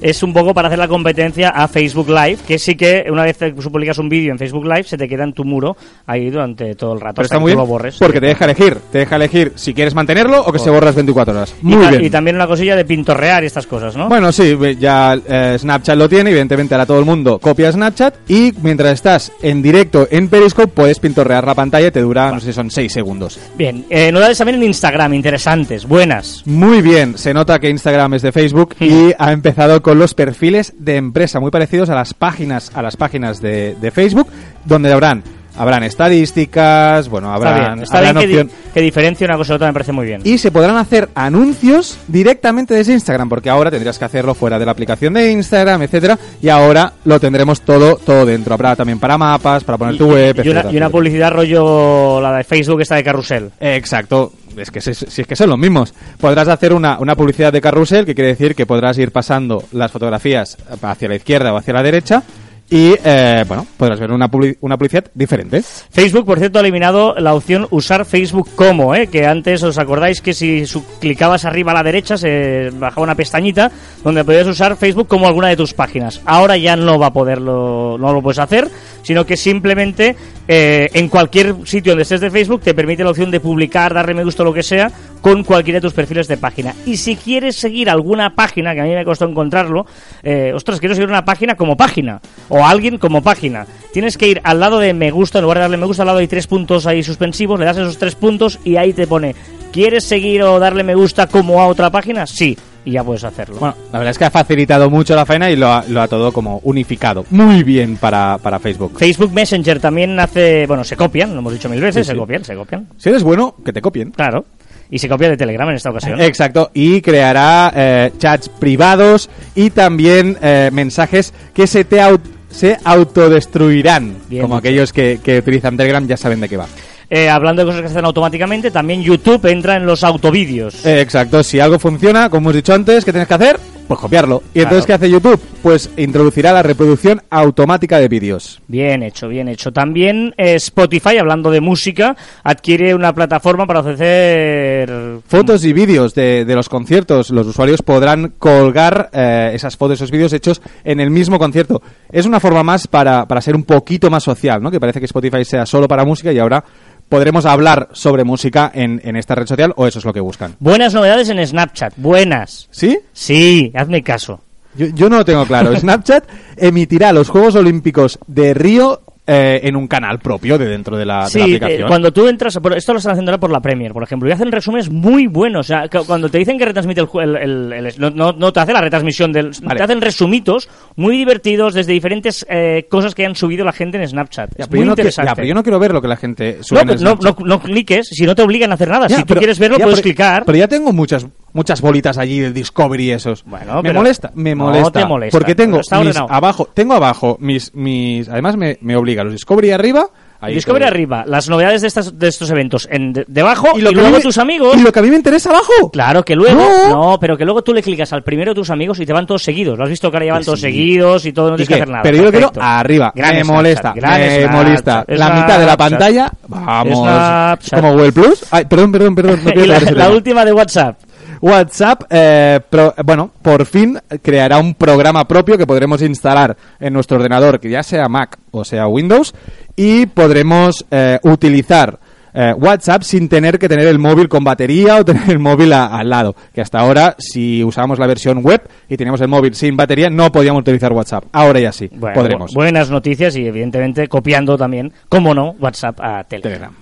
Es 0.00 0.22
un 0.22 0.32
poco 0.32 0.54
para 0.54 0.68
hacer 0.68 0.78
la 0.78 0.88
competencia 0.88 1.50
a 1.50 1.68
Facebook 1.68 2.08
Live, 2.08 2.38
que 2.46 2.58
sí 2.58 2.74
que 2.76 3.04
una 3.10 3.24
vez 3.24 3.36
que 3.38 3.52
publicas 3.52 3.98
un 3.98 4.08
vídeo 4.08 4.32
en 4.32 4.38
Facebook 4.38 4.64
Live 4.64 4.84
se 4.84 4.96
te 4.96 5.08
queda 5.08 5.24
en 5.24 5.32
tu 5.32 5.44
muro 5.44 5.76
ahí 6.06 6.30
durante 6.30 6.74
todo 6.74 6.94
el 6.94 7.00
rato. 7.00 7.16
Pero 7.16 7.24
hasta 7.26 7.34
está 7.36 7.38
muy 7.40 7.50
bien 7.52 7.58
lo 7.58 7.66
borres. 7.66 7.96
porque 7.98 8.20
te 8.20 8.26
deja 8.26 8.44
elegir. 8.44 8.76
Te 8.92 8.98
deja 8.98 9.16
elegir 9.16 9.52
si 9.56 9.74
quieres 9.74 9.94
mantenerlo 9.94 10.40
o 10.44 10.52
que 10.52 10.58
se 10.58 10.70
borras 10.70 10.94
24 10.94 11.34
horas. 11.34 11.54
Y 11.62 11.66
Muy 11.66 11.84
ta- 11.84 11.90
bien. 11.90 12.04
Y 12.04 12.10
también 12.10 12.36
una 12.36 12.46
cosilla 12.46 12.76
de 12.76 12.84
pintorrear 12.84 13.42
y 13.42 13.46
estas 13.46 13.66
cosas, 13.66 13.96
¿no? 13.96 14.08
Bueno, 14.08 14.30
sí, 14.32 14.56
ya 14.78 15.18
eh, 15.28 15.56
Snapchat 15.58 15.96
lo 15.96 16.08
tiene, 16.08 16.30
evidentemente 16.30 16.74
ahora 16.74 16.86
todo 16.86 16.98
el 16.98 17.04
mundo 17.04 17.38
copia 17.38 17.70
Snapchat 17.72 18.14
y 18.30 18.52
mientras 18.62 18.92
estás 18.92 19.32
en 19.42 19.62
directo 19.62 20.06
en 20.10 20.28
Periscope 20.28 20.68
puedes 20.68 20.98
pintorrear 20.98 21.44
la 21.46 21.54
pantalla 21.54 21.88
y 21.88 21.90
te 21.90 22.00
dura, 22.00 22.30
no 22.30 22.40
sé 22.40 22.46
si 22.46 22.52
son 22.52 22.70
6 22.70 22.92
segundos. 22.92 23.38
Bien, 23.56 23.84
eh, 23.90 24.12
novedades 24.12 24.38
también 24.38 24.60
en 24.62 24.68
Instagram, 24.68 25.14
interesantes, 25.14 25.86
buenas. 25.86 26.42
Muy 26.46 26.82
bien, 26.82 27.16
se 27.18 27.32
nota 27.34 27.58
que 27.58 27.68
Instagram 27.70 28.14
es 28.14 28.22
de 28.22 28.32
Facebook 28.32 28.74
y 28.80 29.12
ha 29.18 29.32
empezado 29.32 29.80
con 29.82 29.87
los 29.94 30.14
perfiles 30.14 30.74
de 30.78 30.96
empresa 30.96 31.40
muy 31.40 31.50
parecidos 31.50 31.90
a 31.90 31.94
las 31.94 32.14
páginas 32.14 32.70
a 32.74 32.82
las 32.82 32.96
páginas 32.96 33.40
de, 33.40 33.76
de 33.80 33.90
Facebook, 33.90 34.28
donde 34.64 34.92
habrán 34.92 35.22
habrán 35.58 35.82
estadísticas, 35.84 37.08
bueno, 37.08 37.34
Está 37.34 37.48
habrán, 37.50 37.72
bien, 37.74 37.82
está 37.84 37.98
habrán 37.98 38.14
bien 38.16 38.20
que, 38.22 38.26
di- 38.34 38.40
opción- 38.40 38.60
que 38.74 38.80
diferencie 38.80 39.24
una 39.26 39.36
cosa 39.36 39.52
de 39.52 39.56
otra, 39.56 39.66
me 39.68 39.72
parece 39.72 39.92
muy 39.92 40.06
bien. 40.06 40.20
y 40.24 40.38
se 40.38 40.50
podrán 40.50 40.76
hacer 40.76 41.08
anuncios 41.14 41.98
directamente 42.08 42.74
desde 42.74 42.92
Instagram, 42.92 43.28
porque 43.28 43.50
ahora 43.50 43.70
tendrías 43.70 43.98
que 43.98 44.04
hacerlo 44.04 44.34
fuera 44.34 44.58
de 44.58 44.64
la 44.66 44.72
aplicación 44.72 45.14
de 45.14 45.30
Instagram, 45.32 45.82
etcétera, 45.82 46.18
y 46.40 46.48
ahora 46.48 46.92
lo 47.04 47.18
tendremos 47.20 47.60
todo 47.62 47.96
todo 47.96 48.24
dentro. 48.26 48.54
Habrá 48.54 48.76
también 48.76 48.98
para 48.98 49.18
mapas, 49.18 49.64
para 49.64 49.78
poner 49.78 49.96
tu 49.96 50.10
web, 50.12 50.40
y, 50.44 50.48
una, 50.48 50.70
y 50.70 50.76
una 50.76 50.90
publicidad 50.90 51.30
rollo 51.32 52.20
la 52.20 52.36
de 52.36 52.44
Facebook 52.44 52.80
esta 52.80 52.94
de 52.96 53.04
carrusel. 53.04 53.50
Exacto. 53.60 54.32
Es 54.56 54.70
que 54.72 54.80
si, 54.80 54.92
si 54.92 55.20
es 55.22 55.26
que 55.26 55.36
son 55.36 55.50
los 55.50 55.58
mismos. 55.58 55.94
Podrás 56.20 56.48
hacer 56.48 56.72
una, 56.72 56.98
una 56.98 57.14
publicidad 57.14 57.52
de 57.52 57.60
carrusel, 57.60 58.04
que 58.04 58.14
quiere 58.14 58.30
decir 58.30 58.56
que 58.56 58.66
podrás 58.66 58.98
ir 58.98 59.12
pasando 59.12 59.62
las 59.72 59.92
fotografías 59.92 60.56
hacia 60.82 61.08
la 61.08 61.14
izquierda 61.14 61.52
o 61.52 61.56
hacia 61.56 61.74
la 61.74 61.82
derecha. 61.82 62.22
Y, 62.70 62.94
eh, 63.02 63.44
bueno, 63.48 63.66
podrás 63.78 63.98
ver 63.98 64.12
una, 64.12 64.30
una 64.60 64.76
publicidad 64.76 65.06
diferente. 65.14 65.62
Facebook, 65.62 66.26
por 66.26 66.38
cierto, 66.38 66.58
ha 66.58 66.60
eliminado 66.60 67.14
la 67.18 67.34
opción 67.34 67.66
usar 67.70 68.04
Facebook 68.04 68.50
como, 68.54 68.94
¿eh? 68.94 69.06
que 69.06 69.26
antes 69.26 69.62
os 69.62 69.78
acordáis 69.78 70.20
que 70.20 70.34
si 70.34 70.64
clicabas 71.00 71.46
arriba 71.46 71.72
a 71.72 71.76
la 71.76 71.82
derecha 71.82 72.18
se 72.18 72.70
bajaba 72.74 73.04
una 73.04 73.14
pestañita 73.14 73.70
donde 74.04 74.22
podías 74.22 74.46
usar 74.46 74.76
Facebook 74.76 75.08
como 75.08 75.26
alguna 75.26 75.48
de 75.48 75.56
tus 75.56 75.72
páginas. 75.72 76.20
Ahora 76.26 76.58
ya 76.58 76.76
no 76.76 76.98
va 76.98 77.06
a 77.06 77.12
poderlo, 77.12 77.96
no 77.98 78.12
lo 78.12 78.20
puedes 78.20 78.38
hacer, 78.38 78.68
sino 79.02 79.24
que 79.24 79.38
simplemente 79.38 80.14
eh, 80.46 80.90
en 80.92 81.08
cualquier 81.08 81.54
sitio 81.64 81.92
donde 81.92 82.02
estés 82.02 82.20
de 82.20 82.30
Facebook 82.30 82.60
te 82.60 82.74
permite 82.74 83.02
la 83.02 83.10
opción 83.10 83.30
de 83.30 83.40
publicar, 83.40 83.94
darle 83.94 84.12
me 84.12 84.24
gusta 84.24 84.44
lo 84.44 84.52
que 84.52 84.62
sea 84.62 84.92
con 85.20 85.42
cualquiera 85.44 85.78
de 85.78 85.82
tus 85.82 85.92
perfiles 85.92 86.28
de 86.28 86.36
página. 86.36 86.74
Y 86.86 86.96
si 86.96 87.16
quieres 87.16 87.56
seguir 87.56 87.90
alguna 87.90 88.34
página, 88.34 88.74
que 88.74 88.80
a 88.80 88.84
mí 88.84 88.94
me 88.94 89.04
costó 89.04 89.24
encontrarlo, 89.26 89.86
eh, 90.22 90.52
ostras, 90.54 90.80
quiero 90.80 90.94
seguir 90.94 91.08
una 91.08 91.24
página 91.24 91.54
como 91.56 91.76
página 91.76 92.20
o 92.48 92.64
alguien 92.64 92.98
como 92.98 93.22
página. 93.22 93.66
Tienes 93.92 94.16
que 94.16 94.28
ir 94.28 94.40
al 94.44 94.60
lado 94.60 94.78
de 94.78 94.94
me 94.94 95.10
gusta, 95.10 95.38
en 95.38 95.42
lugar 95.42 95.58
de 95.58 95.62
darle 95.62 95.76
me 95.76 95.86
gusta, 95.86 96.02
al 96.02 96.06
lado 96.08 96.18
hay 96.18 96.28
tres 96.28 96.46
puntos 96.46 96.86
ahí 96.86 97.02
suspensivos, 97.02 97.58
le 97.58 97.66
das 97.66 97.76
esos 97.78 97.98
tres 97.98 98.14
puntos 98.14 98.58
y 98.64 98.76
ahí 98.76 98.92
te 98.92 99.06
pone, 99.06 99.34
¿quieres 99.72 100.04
seguir 100.04 100.42
o 100.42 100.58
darle 100.58 100.84
me 100.84 100.94
gusta 100.94 101.26
como 101.26 101.60
a 101.60 101.66
otra 101.66 101.90
página? 101.90 102.26
Sí, 102.26 102.56
y 102.84 102.92
ya 102.92 103.02
puedes 103.02 103.24
hacerlo. 103.24 103.56
Bueno, 103.58 103.74
la 103.92 103.98
verdad 103.98 104.10
es 104.12 104.18
que 104.18 104.24
ha 104.26 104.30
facilitado 104.30 104.88
mucho 104.90 105.16
la 105.16 105.26
faena 105.26 105.50
y 105.50 105.56
lo 105.56 105.68
ha, 105.72 105.84
lo 105.88 106.00
ha 106.02 106.06
todo 106.08 106.32
como 106.32 106.60
unificado. 106.64 107.24
Muy 107.30 107.62
bien 107.64 107.96
para, 107.96 108.38
para 108.42 108.58
Facebook. 108.58 108.98
Facebook 108.98 109.32
Messenger 109.32 109.80
también 109.80 110.18
hace, 110.20 110.66
bueno, 110.66 110.84
se 110.84 110.94
copian, 110.96 111.32
lo 111.32 111.40
hemos 111.40 111.52
dicho 111.54 111.68
mil 111.68 111.80
veces, 111.80 112.06
Sí, 112.06 112.10
se 112.10 112.12
sí. 112.12 112.18
copian, 112.18 112.44
se 112.44 112.54
copian, 112.54 112.86
Si 112.98 113.08
eres 113.08 113.22
bueno, 113.22 113.56
que 113.64 113.72
te 113.72 113.80
copien. 113.80 114.10
claro. 114.12 114.44
Y 114.90 114.98
se 114.98 115.08
copia 115.08 115.28
de 115.28 115.36
Telegram 115.36 115.68
en 115.68 115.76
esta 115.76 115.90
ocasión. 115.90 116.20
Exacto, 116.20 116.70
y 116.72 117.00
creará 117.02 117.72
eh, 117.76 118.12
chats 118.18 118.48
privados 118.48 119.28
y 119.54 119.70
también 119.70 120.36
eh, 120.40 120.70
mensajes 120.72 121.34
que 121.54 121.66
se 121.66 121.84
te 121.84 122.00
au- 122.00 122.18
se 122.50 122.78
autodestruirán. 122.84 124.16
Bien 124.28 124.42
como 124.42 124.54
dicho. 124.56 124.58
aquellos 124.68 124.92
que, 124.92 125.20
que 125.22 125.38
utilizan 125.38 125.76
Telegram 125.76 126.06
ya 126.06 126.16
saben 126.16 126.40
de 126.40 126.48
qué 126.48 126.56
va. 126.56 126.66
Eh, 127.10 127.28
hablando 127.28 127.62
de 127.62 127.66
cosas 127.66 127.80
que 127.82 127.88
se 127.88 127.92
hacen 127.94 128.04
automáticamente, 128.04 128.70
también 128.70 129.02
YouTube 129.02 129.44
entra 129.46 129.76
en 129.76 129.86
los 129.86 130.04
autovídeos. 130.04 130.84
Eh, 130.84 131.00
exacto, 131.00 131.42
si 131.42 131.58
algo 131.58 131.78
funciona, 131.78 132.28
como 132.28 132.44
hemos 132.48 132.54
dicho 132.56 132.74
antes, 132.74 133.04
¿qué 133.04 133.12
tienes 133.12 133.28
que 133.28 133.34
hacer? 133.34 133.58
Pues 133.88 134.00
copiarlo. 134.00 134.42
¿Y 134.52 134.60
entonces 134.60 134.84
qué 134.84 134.92
hace 134.92 135.10
YouTube? 135.10 135.40
Pues 135.62 135.90
introducirá 135.96 136.52
la 136.52 136.62
reproducción 136.62 137.22
automática 137.30 137.98
de 137.98 138.08
vídeos. 138.08 138.60
Bien 138.68 139.02
hecho, 139.02 139.28
bien 139.28 139.48
hecho. 139.48 139.72
También 139.72 140.34
eh, 140.36 140.56
Spotify, 140.56 141.16
hablando 141.16 141.50
de 141.50 141.62
música, 141.62 142.14
adquiere 142.44 142.94
una 142.94 143.14
plataforma 143.14 143.66
para 143.66 143.80
ofrecer 143.80 145.18
Fotos 145.26 145.64
y 145.64 145.72
vídeos 145.72 146.14
de, 146.14 146.44
de 146.44 146.54
los 146.54 146.68
conciertos. 146.68 147.30
Los 147.30 147.46
usuarios 147.46 147.80
podrán 147.80 148.34
colgar 148.38 149.08
eh, 149.12 149.52
esas 149.54 149.76
fotos, 149.76 149.94
esos 149.98 150.10
vídeos 150.10 150.34
hechos 150.34 150.60
en 150.84 151.00
el 151.00 151.10
mismo 151.10 151.38
concierto. 151.38 151.80
Es 152.12 152.26
una 152.26 152.40
forma 152.40 152.62
más 152.62 152.86
para, 152.86 153.26
para 153.26 153.40
ser 153.40 153.56
un 153.56 153.64
poquito 153.64 154.10
más 154.10 154.22
social, 154.22 154.62
¿no? 154.62 154.70
Que 154.70 154.80
parece 154.80 155.00
que 155.00 155.06
Spotify 155.06 155.46
sea 155.46 155.64
solo 155.64 155.88
para 155.88 156.04
música 156.04 156.30
y 156.30 156.38
ahora 156.38 156.62
podremos 157.08 157.46
hablar 157.46 157.88
sobre 157.92 158.24
música 158.24 158.70
en, 158.74 159.00
en 159.04 159.16
esta 159.16 159.34
red 159.34 159.46
social 159.46 159.72
o 159.76 159.86
eso 159.86 159.98
es 159.98 160.04
lo 160.04 160.12
que 160.12 160.20
buscan. 160.20 160.56
buenas 160.60 160.94
novedades 160.94 161.28
en 161.30 161.44
Snapchat. 161.46 161.94
Buenas. 161.96 162.68
¿Sí? 162.70 162.98
Sí, 163.12 163.72
hazme 163.74 164.02
caso. 164.02 164.40
Yo, 164.74 164.86
yo 164.88 165.08
no 165.08 165.18
lo 165.18 165.24
tengo 165.24 165.44
claro. 165.46 165.74
Snapchat 165.80 166.24
emitirá 166.56 167.12
los 167.12 167.28
Juegos 167.30 167.54
Olímpicos 167.54 168.18
de 168.26 168.54
Río 168.54 169.02
eh, 169.30 169.60
en 169.64 169.76
un 169.76 169.86
canal 169.86 170.18
propio 170.20 170.56
de 170.56 170.64
dentro 170.66 170.96
de 170.96 171.04
la, 171.04 171.28
de 171.28 171.38
eh, 171.38 171.42
aplicación. 171.42 171.86
cuando 171.88 172.10
tú 172.12 172.26
entras, 172.28 172.56
esto 172.76 172.92
lo 172.94 172.98
están 172.98 173.12
haciendo 173.12 173.30
ahora 173.30 173.38
por 173.38 173.50
la 173.52 173.60
Premier, 173.60 173.92
por 173.92 174.02
ejemplo, 174.02 174.26
y 174.26 174.32
hacen 174.32 174.50
resúmenes 174.50 174.88
muy 174.90 175.26
buenos. 175.26 175.66
O 175.66 175.68
sea, 175.68 175.88
cuando 176.06 176.30
te 176.30 176.38
dicen 176.38 176.56
que 176.58 176.64
retransmite 176.64 177.02
el, 177.02 177.36
el- 177.36 177.72
el- 177.74 177.86
el- 177.86 177.94
no, 178.16 178.32
no- 178.32 178.52
te 178.52 178.60
hace 178.60 178.72
la 178.72 178.80
retransmisión 178.80 179.30
del, 179.30 179.50
Vale. 179.62 179.76
te 179.76 179.84
hacen 179.84 180.00
resumitos 180.00 180.70
muy 180.96 181.18
divertidos 181.18 181.74
desde 181.74 181.92
diferentes 181.92 182.46
eh, 182.48 182.86
cosas 182.90 183.14
que 183.14 183.26
han 183.26 183.34
subido 183.34 183.64
la 183.66 183.72
gente 183.72 183.98
en 183.98 184.08
Snapchat. 184.08 184.50
Ya, 184.56 184.64
es 184.64 184.70
muy 184.70 184.80
no 184.86 184.92
interesante. 184.92 185.30
ya, 185.30 185.34
pero 185.34 185.46
yo 185.46 185.54
no 185.54 185.62
quiero 185.62 185.78
ver 185.78 185.92
lo 185.92 186.00
que 186.00 186.08
la 186.08 186.16
gente 186.16 186.58
sube 186.62 186.82
No, 186.84 186.92
en 186.92 186.98
pero 186.98 187.14
no, 187.20 187.36
no, 187.38 187.44
no 187.44 187.60
cliques, 187.60 188.08
si 188.08 188.24
no 188.24 188.34
te 188.34 188.40
obligan 188.42 188.70
a 188.70 188.74
hacer 188.74 188.88
nada. 188.88 189.08
Ya, 189.08 189.16
si 189.16 189.22
tú 189.24 189.28
pero- 189.28 189.40
quieres 189.40 189.58
verlo, 189.58 189.76
ya, 189.76 189.84
puedes 189.84 190.00
pero- 190.00 190.04
clicar. 190.04 190.44
Pero 190.46 190.56
ya 190.56 190.68
tengo 190.68 190.90
muchas 190.92 191.26
muchas 191.52 191.80
bolitas 191.80 192.18
allí 192.18 192.40
del 192.40 192.54
Discovery 192.54 193.04
y 193.06 193.10
esos. 193.12 193.44
Bueno, 193.44 193.82
me 193.82 193.92
molesta, 193.92 194.30
me 194.34 194.54
No 194.54 194.64
molesta. 194.66 195.00
te 195.00 195.06
molesta, 195.06 195.38
Porque 195.38 195.54
tengo 195.54 195.78
mis 196.04 196.16
abajo, 196.16 196.68
tengo 196.74 196.94
abajo 196.94 197.36
mis 197.40 197.74
mis 197.74 198.28
además 198.28 198.56
me, 198.56 198.78
me 198.80 198.96
obliga 198.96 199.24
los 199.24 199.32
Discovery 199.32 199.70
arriba, 199.72 200.08
ahí 200.40 200.54
Discovery 200.54 200.84
todo. 200.84 200.92
arriba, 200.94 201.24
las 201.26 201.48
novedades 201.48 201.80
de, 201.82 201.88
estas, 201.88 202.18
de 202.18 202.28
estos 202.28 202.50
eventos 202.50 202.88
en 202.90 203.12
de- 203.12 203.24
debajo 203.26 203.68
y, 203.76 203.80
luego 203.80 204.10
me- 204.10 204.20
tus 204.20 204.38
amigos. 204.38 204.76
Y 204.76 204.82
lo 204.82 204.92
que 204.92 204.98
a 205.00 205.02
mí 205.02 205.10
me 205.10 205.16
interesa 205.16 205.50
abajo. 205.50 205.90
Claro, 205.92 206.24
que 206.24 206.34
luego. 206.36 206.60
No. 206.60 206.88
No. 207.12 207.18
pero 207.20 207.36
que 207.36 207.44
luego 207.44 207.62
tú 207.62 207.72
le 207.74 207.82
clicas 207.82 208.12
al 208.12 208.22
primero 208.22 208.52
de 208.52 208.56
tus 208.56 208.70
amigos 208.70 209.00
y 209.00 209.06
te 209.06 209.12
van 209.12 209.26
todos 209.26 209.42
seguidos. 209.42 209.76
¿Lo 209.78 209.84
has 209.84 209.90
visto 209.90 210.10
que 210.10 210.16
ahora 210.16 210.26
ya 210.26 210.32
van 210.32 210.42
Que 210.42 210.46
todos 210.46 210.60
sí. 210.60 210.66
seguidos 210.66 211.24
y 211.26 211.32
todo, 211.32 211.48
no 211.50 211.54
¿Y 211.54 211.56
tienes 211.58 211.68
que 211.68 211.74
hacer 211.74 211.88
nada? 211.88 212.02
Pero 212.02 212.16
yo 212.18 212.24
lo 212.24 212.30
quiero 212.30 212.52
arriba. 212.60 213.12
Gran 213.14 213.34
me 213.36 213.44
molesta, 213.44 213.92
gran 213.94 214.20
me 214.20 214.38
Snapchat, 214.42 214.52
molesta. 214.64 215.04
La 215.08 215.30
mitad 215.30 215.58
de 215.58 215.66
la 215.66 215.76
pantalla, 215.76 216.32
vamos. 216.46 216.98
Snapchat. 216.98 217.80
Como 217.80 217.92
Google 217.94 218.12
Plus. 218.12 218.44
Ay, 218.50 218.64
perdón, 218.66 218.92
perdón, 218.92 219.14
perdón. 219.14 219.40
no 219.44 219.64
la, 219.96 220.10
última 220.10 220.44
de 220.44 220.52
WhatsApp. 220.52 220.98
WhatsApp, 221.40 222.02
eh, 222.10 222.60
pro- 222.68 222.94
bueno, 223.04 223.30
por 223.42 223.64
fin 223.66 223.98
creará 224.22 224.58
un 224.58 224.74
programa 224.74 225.26
propio 225.26 225.56
que 225.58 225.66
podremos 225.66 226.02
instalar 226.02 226.56
en 226.80 226.92
nuestro 226.92 227.16
ordenador, 227.18 227.60
que 227.60 227.70
ya 227.70 227.82
sea 227.82 228.08
Mac 228.08 228.38
o 228.50 228.64
sea 228.64 228.86
Windows, 228.86 229.34
y 229.76 230.06
podremos 230.06 230.84
eh, 230.90 231.18
utilizar 231.22 231.98
eh, 232.34 232.52
WhatsApp 232.56 233.02
sin 233.02 233.28
tener 233.28 233.58
que 233.58 233.68
tener 233.68 233.86
el 233.86 233.98
móvil 233.98 234.28
con 234.28 234.44
batería 234.44 234.96
o 234.96 235.04
tener 235.04 235.30
el 235.30 235.38
móvil 235.38 235.72
a- 235.72 235.86
al 235.86 236.08
lado. 236.10 236.36
Que 236.54 236.60
hasta 236.60 236.78
ahora, 236.78 237.16
si 237.18 237.64
usábamos 237.64 237.98
la 237.98 238.06
versión 238.06 238.42
web 238.44 238.60
y 238.88 238.96
teníamos 238.96 239.20
el 239.22 239.28
móvil 239.28 239.54
sin 239.54 239.76
batería, 239.76 240.10
no 240.10 240.30
podíamos 240.30 240.60
utilizar 240.60 240.92
WhatsApp. 240.92 241.24
Ahora 241.32 241.58
ya 241.60 241.72
sí, 241.72 241.88
Bueno, 241.92 242.14
podremos. 242.14 242.52
bu- 242.52 242.54
buenas 242.56 242.90
noticias 242.90 243.34
y 243.36 243.46
evidentemente 243.46 244.08
copiando 244.08 244.56
también, 244.58 244.92
como 245.08 245.34
no, 245.34 245.52
WhatsApp 245.58 245.98
a 246.00 246.24
Telegram. 246.24 246.52
Telegram. 246.52 246.74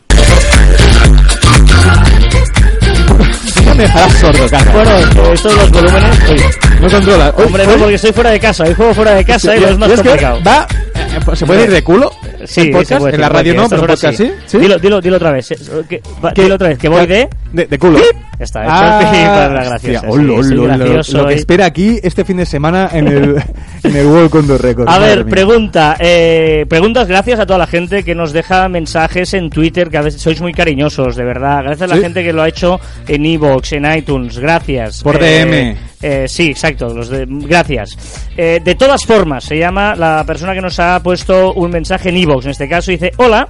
Me 3.76 3.82
dejarás 3.84 4.12
sordo, 4.14 4.48
cara. 4.50 4.72
Bueno, 4.72 4.90
eh, 4.98 5.30
estos 5.34 5.54
los 5.54 5.70
volúmenes. 5.70 6.18
Oye, 6.30 6.44
no 6.80 6.90
controla. 6.90 7.34
Hombre, 7.36 7.66
no, 7.66 7.72
porque 7.76 7.94
estoy 7.94 8.12
fuera 8.12 8.30
de 8.30 8.40
casa. 8.40 8.64
Hoy 8.64 8.74
juego 8.74 8.94
fuera 8.94 9.14
de 9.14 9.24
casa 9.24 9.56
y 9.56 9.60
Ya- 9.60 9.70
es 9.70 9.78
más 9.78 9.92
complicado. 9.92 10.40
va, 10.46 10.66
eh, 10.94 11.36
¿Se 11.36 11.46
puede 11.46 11.64
ir 11.64 11.70
de 11.70 11.82
culo? 11.82 12.12
Sí, 12.44 12.60
en 12.60 12.66
se 12.66 12.72
podcast, 12.72 13.00
puede 13.00 13.14
en 13.14 13.20
la 13.20 13.28
radio 13.28 13.54
no, 13.54 13.68
pero 13.68 13.82
en 13.82 13.86
podcast 13.88 14.18
sí. 14.18 14.32
¿Sí? 14.46 14.58
Dilo, 14.58 14.78
dilo, 14.78 15.00
dilo 15.00 15.16
otra 15.16 15.32
vez. 15.32 15.50
eh, 15.50 15.56
que- 15.88 16.02
va- 16.24 16.32
¿Qué? 16.32 16.42
Dilo 16.42 16.54
otra 16.54 16.68
vez, 16.68 16.78
que 16.78 16.88
voy 16.88 17.06
de... 17.06 17.28
De, 17.52 17.66
de 17.66 17.78
culo. 17.78 17.98
Está, 18.46 18.62
he 18.62 18.64
hecho 18.64 18.74
Ah, 18.74 19.00
para 19.50 19.64
graciosa, 19.64 20.08
hostia, 20.08 20.76
gracioso 20.76 21.18
Lo 21.18 21.28
que 21.28 21.34
espera 21.34 21.66
aquí 21.66 22.00
este 22.02 22.24
fin 22.24 22.38
de 22.38 22.46
semana 22.46 22.88
en 22.92 23.06
el, 23.08 23.36
en 23.84 23.96
el 23.96 24.06
World 24.06 24.30
Condor 24.30 24.60
Records. 24.62 24.90
A 24.90 24.98
ver, 24.98 25.26
pregunta. 25.26 25.96
Eh, 26.00 26.64
preguntas 26.68 27.06
gracias 27.06 27.38
a 27.38 27.46
toda 27.46 27.58
la 27.58 27.66
gente 27.66 28.02
que 28.02 28.14
nos 28.14 28.32
deja 28.32 28.68
mensajes 28.68 29.34
en 29.34 29.50
Twitter, 29.50 29.88
que 29.90 29.98
a 29.98 30.02
veces 30.02 30.20
sois 30.22 30.40
muy 30.40 30.52
cariñosos, 30.52 31.14
de 31.16 31.24
verdad. 31.24 31.62
Gracias 31.62 31.82
a 31.82 31.86
la 31.94 31.96
Sí. 31.96 32.02
gente 32.02 32.24
que 32.24 32.32
lo 32.32 32.42
ha 32.42 32.48
hecho 32.48 32.80
en 33.06 33.26
Evox, 33.26 33.72
en 33.72 33.84
iTunes. 33.94 34.38
Gracias. 34.38 35.02
Por 35.02 35.22
Eh, 35.22 35.44
DM. 35.44 35.76
eh, 36.02 36.24
sí, 36.28 36.48
exacto. 36.48 36.88
Los 36.94 37.08
de, 37.10 37.26
gracias. 37.28 37.96
Eh, 38.36 38.60
de 38.64 38.74
todas 38.74 39.04
formas, 39.04 39.44
se 39.44 39.58
llama 39.58 39.94
la 39.94 40.24
persona 40.26 40.54
que 40.54 40.60
nos 40.62 40.78
ha 40.80 41.00
puesto 41.02 41.52
un 41.54 41.70
mensaje 41.70 42.08
en 42.08 42.16
Evox. 42.16 42.44
En 42.46 42.50
este 42.52 42.68
caso 42.68 42.90
dice, 42.90 43.12
hola. 43.18 43.46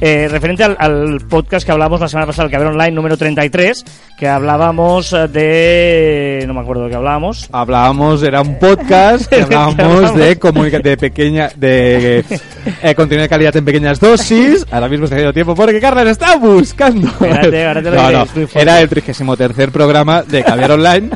Eh, 0.00 0.28
referente 0.28 0.64
al, 0.64 0.76
al 0.78 1.20
podcast 1.28 1.66
que 1.66 1.72
hablamos 1.72 2.00
la 2.00 2.08
semana 2.08 2.26
pasada, 2.26 2.48
el 2.48 2.54
había 2.56 2.68
online 2.68 2.92
número 2.92 3.16
33, 3.16 3.84
que 4.18 4.28
hablábamos 4.28 5.12
eh, 5.12 5.28
de... 5.28 6.44
no 6.46 6.54
me 6.54 6.60
acuerdo 6.60 6.84
de 6.84 6.90
qué 6.90 6.96
hablábamos. 6.96 7.48
Hablábamos, 7.52 8.22
era 8.22 8.40
un 8.40 8.58
podcast 8.58 9.26
que 9.26 9.42
hablábamos 9.42 10.14
de, 10.14 10.34
de 10.34 10.96
pequeña, 10.96 11.50
de 11.56 12.24
eh, 12.82 12.94
contenido 12.94 13.22
de 13.22 13.28
calidad 13.28 13.56
en 13.56 13.64
pequeñas 13.64 14.00
dosis. 14.00 14.66
Ahora 14.70 14.88
mismo 14.88 15.04
está 15.04 15.16
haciendo 15.16 15.32
tiempo 15.32 15.54
porque 15.54 15.80
Carlos 15.80 16.06
está 16.06 16.36
buscando. 16.36 17.08
Espérate, 17.08 17.66
ahora 17.66 17.82
te 17.82 17.90
lo 17.90 17.96
no, 17.96 18.06
diré, 18.06 18.18
no, 18.18 18.24
es 18.24 18.36
muy 18.36 18.46
fuerte. 18.46 18.60
era 18.60 18.80
el 18.80 18.88
33 18.88 19.70
programa 19.70 20.22
de 20.22 20.42
Caviar 20.42 20.72
Online. 20.72 21.10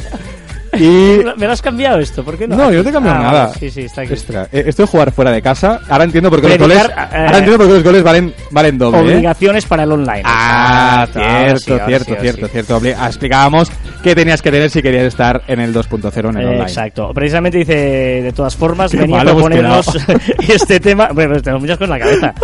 Y 0.76 1.20
¿Me 1.36 1.46
lo 1.46 1.52
has 1.52 1.62
cambiado 1.62 1.98
esto? 1.98 2.24
¿Por 2.24 2.36
qué 2.38 2.46
no? 2.48 2.56
No, 2.56 2.70
yo 2.70 2.78
no 2.78 2.84
te 2.84 2.90
he 2.90 2.92
cambiado 2.92 3.18
Ah, 3.18 3.22
nada. 3.22 3.52
Sí, 3.54 3.70
sí, 3.70 3.82
está 3.82 4.02
aquí. 4.02 4.12
Extra. 4.12 4.48
Eh, 4.52 4.64
Esto 4.66 4.82
de 4.82 4.88
jugar 4.88 5.12
fuera 5.12 5.30
de 5.32 5.42
casa, 5.42 5.80
ahora 5.88 6.04
entiendo 6.04 6.30
por 6.30 6.40
qué 6.40 6.48
los 6.48 6.58
goles, 6.58 6.78
eh, 6.78 6.92
ahora 6.96 7.38
entiendo 7.38 7.58
por 7.58 7.66
qué 7.66 7.72
los 7.74 7.82
goles 7.82 8.02
valen, 8.02 8.34
valen 8.50 8.78
doble. 8.78 8.98
¿eh? 8.98 9.14
Obligaciones 9.16 9.64
para 9.66 9.82
el 9.84 9.92
online. 9.92 10.22
Ah, 10.24 11.06
cierto, 11.12 11.86
cierto, 11.86 12.14
cierto, 12.20 12.48
cierto. 12.48 12.80
Ah, 12.98 13.06
Explicábamos 13.06 13.70
qué 14.02 14.14
tenías 14.14 14.42
que 14.42 14.50
tener 14.50 14.70
si 14.70 14.82
querías 14.82 15.04
estar 15.04 15.42
en 15.46 15.60
el 15.60 15.74
2.0 15.74 16.30
en 16.30 16.36
el 16.38 16.44
online. 16.46 16.62
Exacto. 16.62 17.12
Precisamente 17.14 17.58
dice, 17.58 17.74
de 18.22 18.32
todas 18.32 18.56
formas, 18.56 18.90
Qué 18.90 18.98
venía 18.98 19.20
a 19.20 19.24
proponernos 19.24 19.86
este 20.48 20.80
tema. 20.80 21.08
Bueno, 21.12 21.40
tengo 21.40 21.58
muchas 21.58 21.78
cosas 21.78 21.94
en 21.96 21.98
la 22.00 22.04
cabeza. 22.04 22.34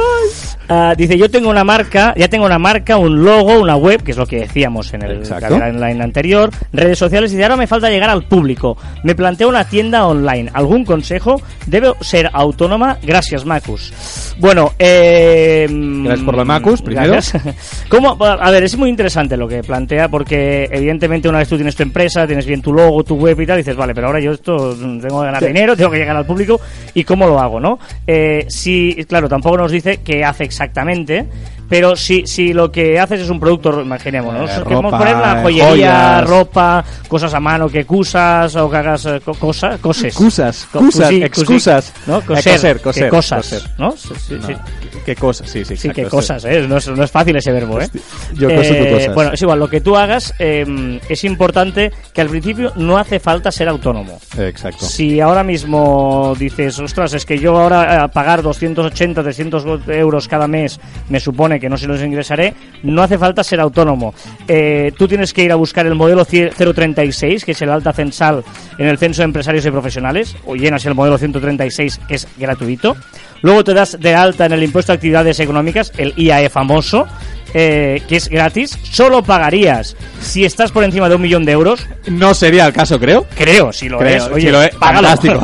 Ah, 0.69 0.95
dice, 0.97 1.19
yo 1.19 1.29
tengo 1.31 1.51
una 1.51 1.65
marca, 1.65 2.15
ya 2.17 2.29
tengo 2.29 2.47
una 2.47 2.59
marca, 2.59 2.97
un 2.97 3.25
logo, 3.25 3.59
una 3.61 3.77
web, 3.77 4.03
que 4.03 4.13
es 4.13 4.17
lo 4.17 4.27
que 4.27 4.41
decíamos 4.41 4.93
en 4.95 5.03
el 5.03 5.23
Online 5.51 6.03
anterior, 6.05 6.51
redes 6.73 6.99
sociales, 6.99 7.33
y 7.33 7.37
de 7.37 7.43
ahora 7.43 7.57
me 7.57 7.67
falta 7.67 7.91
llegar 7.91 8.11
al 8.11 8.20
público. 8.25 8.77
Me 9.05 9.15
planteo 9.15 9.49
una 9.49 9.65
tienda 9.65 10.07
online. 10.07 10.51
¿Algún 10.53 10.85
consejo? 10.85 11.41
¿Debo 11.67 11.97
ser 12.01 12.31
autónoma? 12.33 12.99
Gracias, 13.03 13.45
Macus. 13.45 13.93
Bueno, 14.39 14.73
eh... 14.79 15.67
Gracias 15.71 16.25
por 16.25 16.37
de 16.37 16.45
Macus, 16.45 16.83
primero. 16.83 17.13
gracias. 17.13 17.43
¿Cómo? 17.89 18.17
A 18.25 18.51
ver, 18.51 18.63
es 18.65 18.77
muy 18.77 18.89
interesante 18.89 19.37
lo 19.37 19.47
que 19.49 19.63
plantea 19.63 20.09
porque 20.09 20.69
evidentemente 20.71 21.29
una 21.29 21.39
vez 21.39 21.49
tú 21.49 21.57
tienes 21.57 21.77
tu 21.77 21.83
empresa, 21.83 22.27
tienes 22.27 22.47
bien 22.47 22.63
tu 22.63 22.73
logo, 22.73 23.03
tu 23.05 23.17
web 23.17 23.39
y 23.41 23.47
tal, 23.47 23.59
dices, 23.59 23.77
vale, 23.77 23.95
pero 23.95 24.09
ahora 24.09 24.21
yo 24.21 24.33
esto 24.33 24.75
mm, 24.79 25.01
tengo 25.01 25.21
que 25.21 25.27
ganar 25.27 25.45
dinero, 25.45 25.77
tengo 25.77 25.91
que 25.91 25.99
llegar 25.99 26.17
al 26.17 26.27
público 26.27 26.61
y 26.95 27.05
cómo 27.05 27.27
lo 27.27 27.39
hago, 27.41 27.61
¿no? 27.61 27.79
Eh, 28.07 28.47
si, 28.49 28.95
claro, 29.09 29.29
tampoco 29.29 29.57
nos 29.59 29.73
dice 29.73 30.01
qué 30.05 30.25
hace 30.25 30.45
exactamente, 30.45 31.27
pero 31.69 31.95
si, 31.97 32.27
si 32.27 32.53
lo 32.53 32.71
que 32.73 32.99
haces 32.99 33.21
es 33.21 33.31
un 33.31 33.39
producto, 33.39 33.81
imaginémonos, 33.81 34.51
Eh, 34.51 34.63
queremos 34.65 34.85
ropa, 34.93 34.99
poner 34.99 35.17
la 35.17 35.43
joyería, 35.43 35.69
joyas. 35.71 36.25
ropa, 36.31 36.85
cosas 37.09 37.33
a 37.35 37.41
mano 37.41 37.69
que 37.69 37.85
cusas 38.11 38.57
o 38.57 38.71
que 38.71 38.77
hagas 38.77 39.07
eh, 39.07 39.21
co- 39.25 39.35
cosas, 39.35 39.79
coses. 39.81 40.15
Cusas, 40.15 40.67
cusas, 40.73 41.07
cusí, 41.11 41.23
excusas. 41.23 41.93
cusí, 41.93 42.11
¿no? 42.11 42.19
Eh, 42.19 42.23
Coser, 42.27 42.53
coser, 42.53 42.77
que 42.77 42.83
coser, 42.83 43.09
cosas, 43.11 43.39
coser. 43.51 43.63
¿no? 43.79 43.93
Sí, 43.97 44.09
sí, 44.27 44.35
No, 44.41 44.47
sí. 44.47 44.55
¿Qué, 44.91 44.99
qué 45.07 45.15
cosas? 45.17 45.49
Sí, 45.49 45.65
sí, 45.65 45.77
Sí, 45.77 45.89
exacto, 45.89 45.95
qué 45.95 46.05
sí. 46.05 46.11
cosas, 46.11 46.45
¿eh? 46.45 46.67
No 46.69 46.77
es, 46.77 46.89
no 46.89 47.05
es 47.05 47.11
fácil 47.11 47.37
ese 47.37 47.53
verbo, 47.53 47.81
¿eh? 47.81 47.89
Yo 48.35 48.55
coso 48.55 48.75
tú 48.75 48.91
cosas. 48.95 49.15
Bueno, 49.15 49.33
es 49.33 49.43
igual, 49.43 49.59
lo 49.59 49.69
que 49.69 49.81
tú 49.81 49.97
hagas 49.97 50.35
eh, 50.39 51.01
es 51.09 51.25
importante 51.25 51.93
que 52.13 52.21
al 52.21 52.29
principio 52.29 52.73
no 52.77 52.99
hace 52.99 53.21
falta 53.21 53.51
ser 53.53 53.69
autónomo. 53.69 54.19
Exacto. 54.39 54.85
Si 54.85 55.21
ahora 55.21 55.45
mismo 55.45 56.35
dices, 56.39 56.79
ostras, 56.81 57.15
es 57.15 57.25
que 57.25 57.39
yo 57.39 57.57
ahora 57.57 58.05
eh, 58.05 58.09
pagar 58.09 58.43
280, 58.43 59.23
300 59.23 59.65
euros 59.89 60.27
cada 60.29 60.49
mes 60.49 60.81
me 61.09 61.21
supone 61.21 61.61
que 61.61 61.69
no 61.69 61.77
se 61.77 61.87
los 61.87 62.01
ingresaré, 62.03 62.55
no 62.83 63.03
hace 63.03 63.19
falta 63.19 63.45
ser 63.45 63.61
autónomo. 63.61 64.15
Eh, 64.49 64.93
tú 64.99 65.07
tienes 65.07 65.33
que 65.33 65.45
ir 65.45 65.53
a 65.53 65.57
buscar 65.57 65.87
el 65.87 65.95
modelo 65.95 66.25
cie- 66.27 66.51
036, 66.53 67.45
que 67.45 67.53
es 67.53 67.63
el 67.63 67.71
alta 67.71 67.93
censal 68.01 68.43
en 68.79 68.87
el 68.89 68.99
Censo 68.99 69.23
de 69.23 69.27
Empresarios 69.27 69.65
y 69.67 69.71
Profesionales, 69.71 70.35
o 70.47 70.57
llenas 70.57 70.85
el 70.87 70.95
modelo 70.95 71.19
136, 71.19 72.01
que 72.09 72.15
es 72.15 72.27
gratuito. 72.39 72.97
Luego 73.43 73.65
te 73.65 73.75
das 73.75 73.99
de 74.01 74.15
alta 74.15 74.47
en 74.47 74.53
el 74.53 74.63
impuesto 74.63 74.93
de 74.93 74.97
actividades 74.97 75.41
económicas, 75.41 75.93
el 75.97 76.13
IAE 76.17 76.49
famoso, 76.51 77.07
eh, 77.55 78.03
que 78.09 78.17
es 78.17 78.29
gratis. 78.29 78.79
Solo 78.83 79.23
pagarías 79.23 79.97
si 80.21 80.45
estás 80.45 80.71
por 80.73 80.85
encima 80.85 81.09
de 81.09 81.15
un 81.17 81.23
millón 81.23 81.45
de 81.45 81.53
euros, 81.53 81.87
No 82.07 82.33
sería 82.35 82.67
el 82.67 82.73
caso, 82.73 82.99
creo. 82.99 83.27
Creo, 83.37 83.73
si 83.73 83.89
lo 83.89 83.99
Creo, 83.99 84.17
es. 84.17 84.25
si 84.25 84.31
Oye, 84.33 84.51
lo 84.53 84.63
es, 84.63 84.75
págalo. 84.77 85.09
fantástico. 85.09 85.43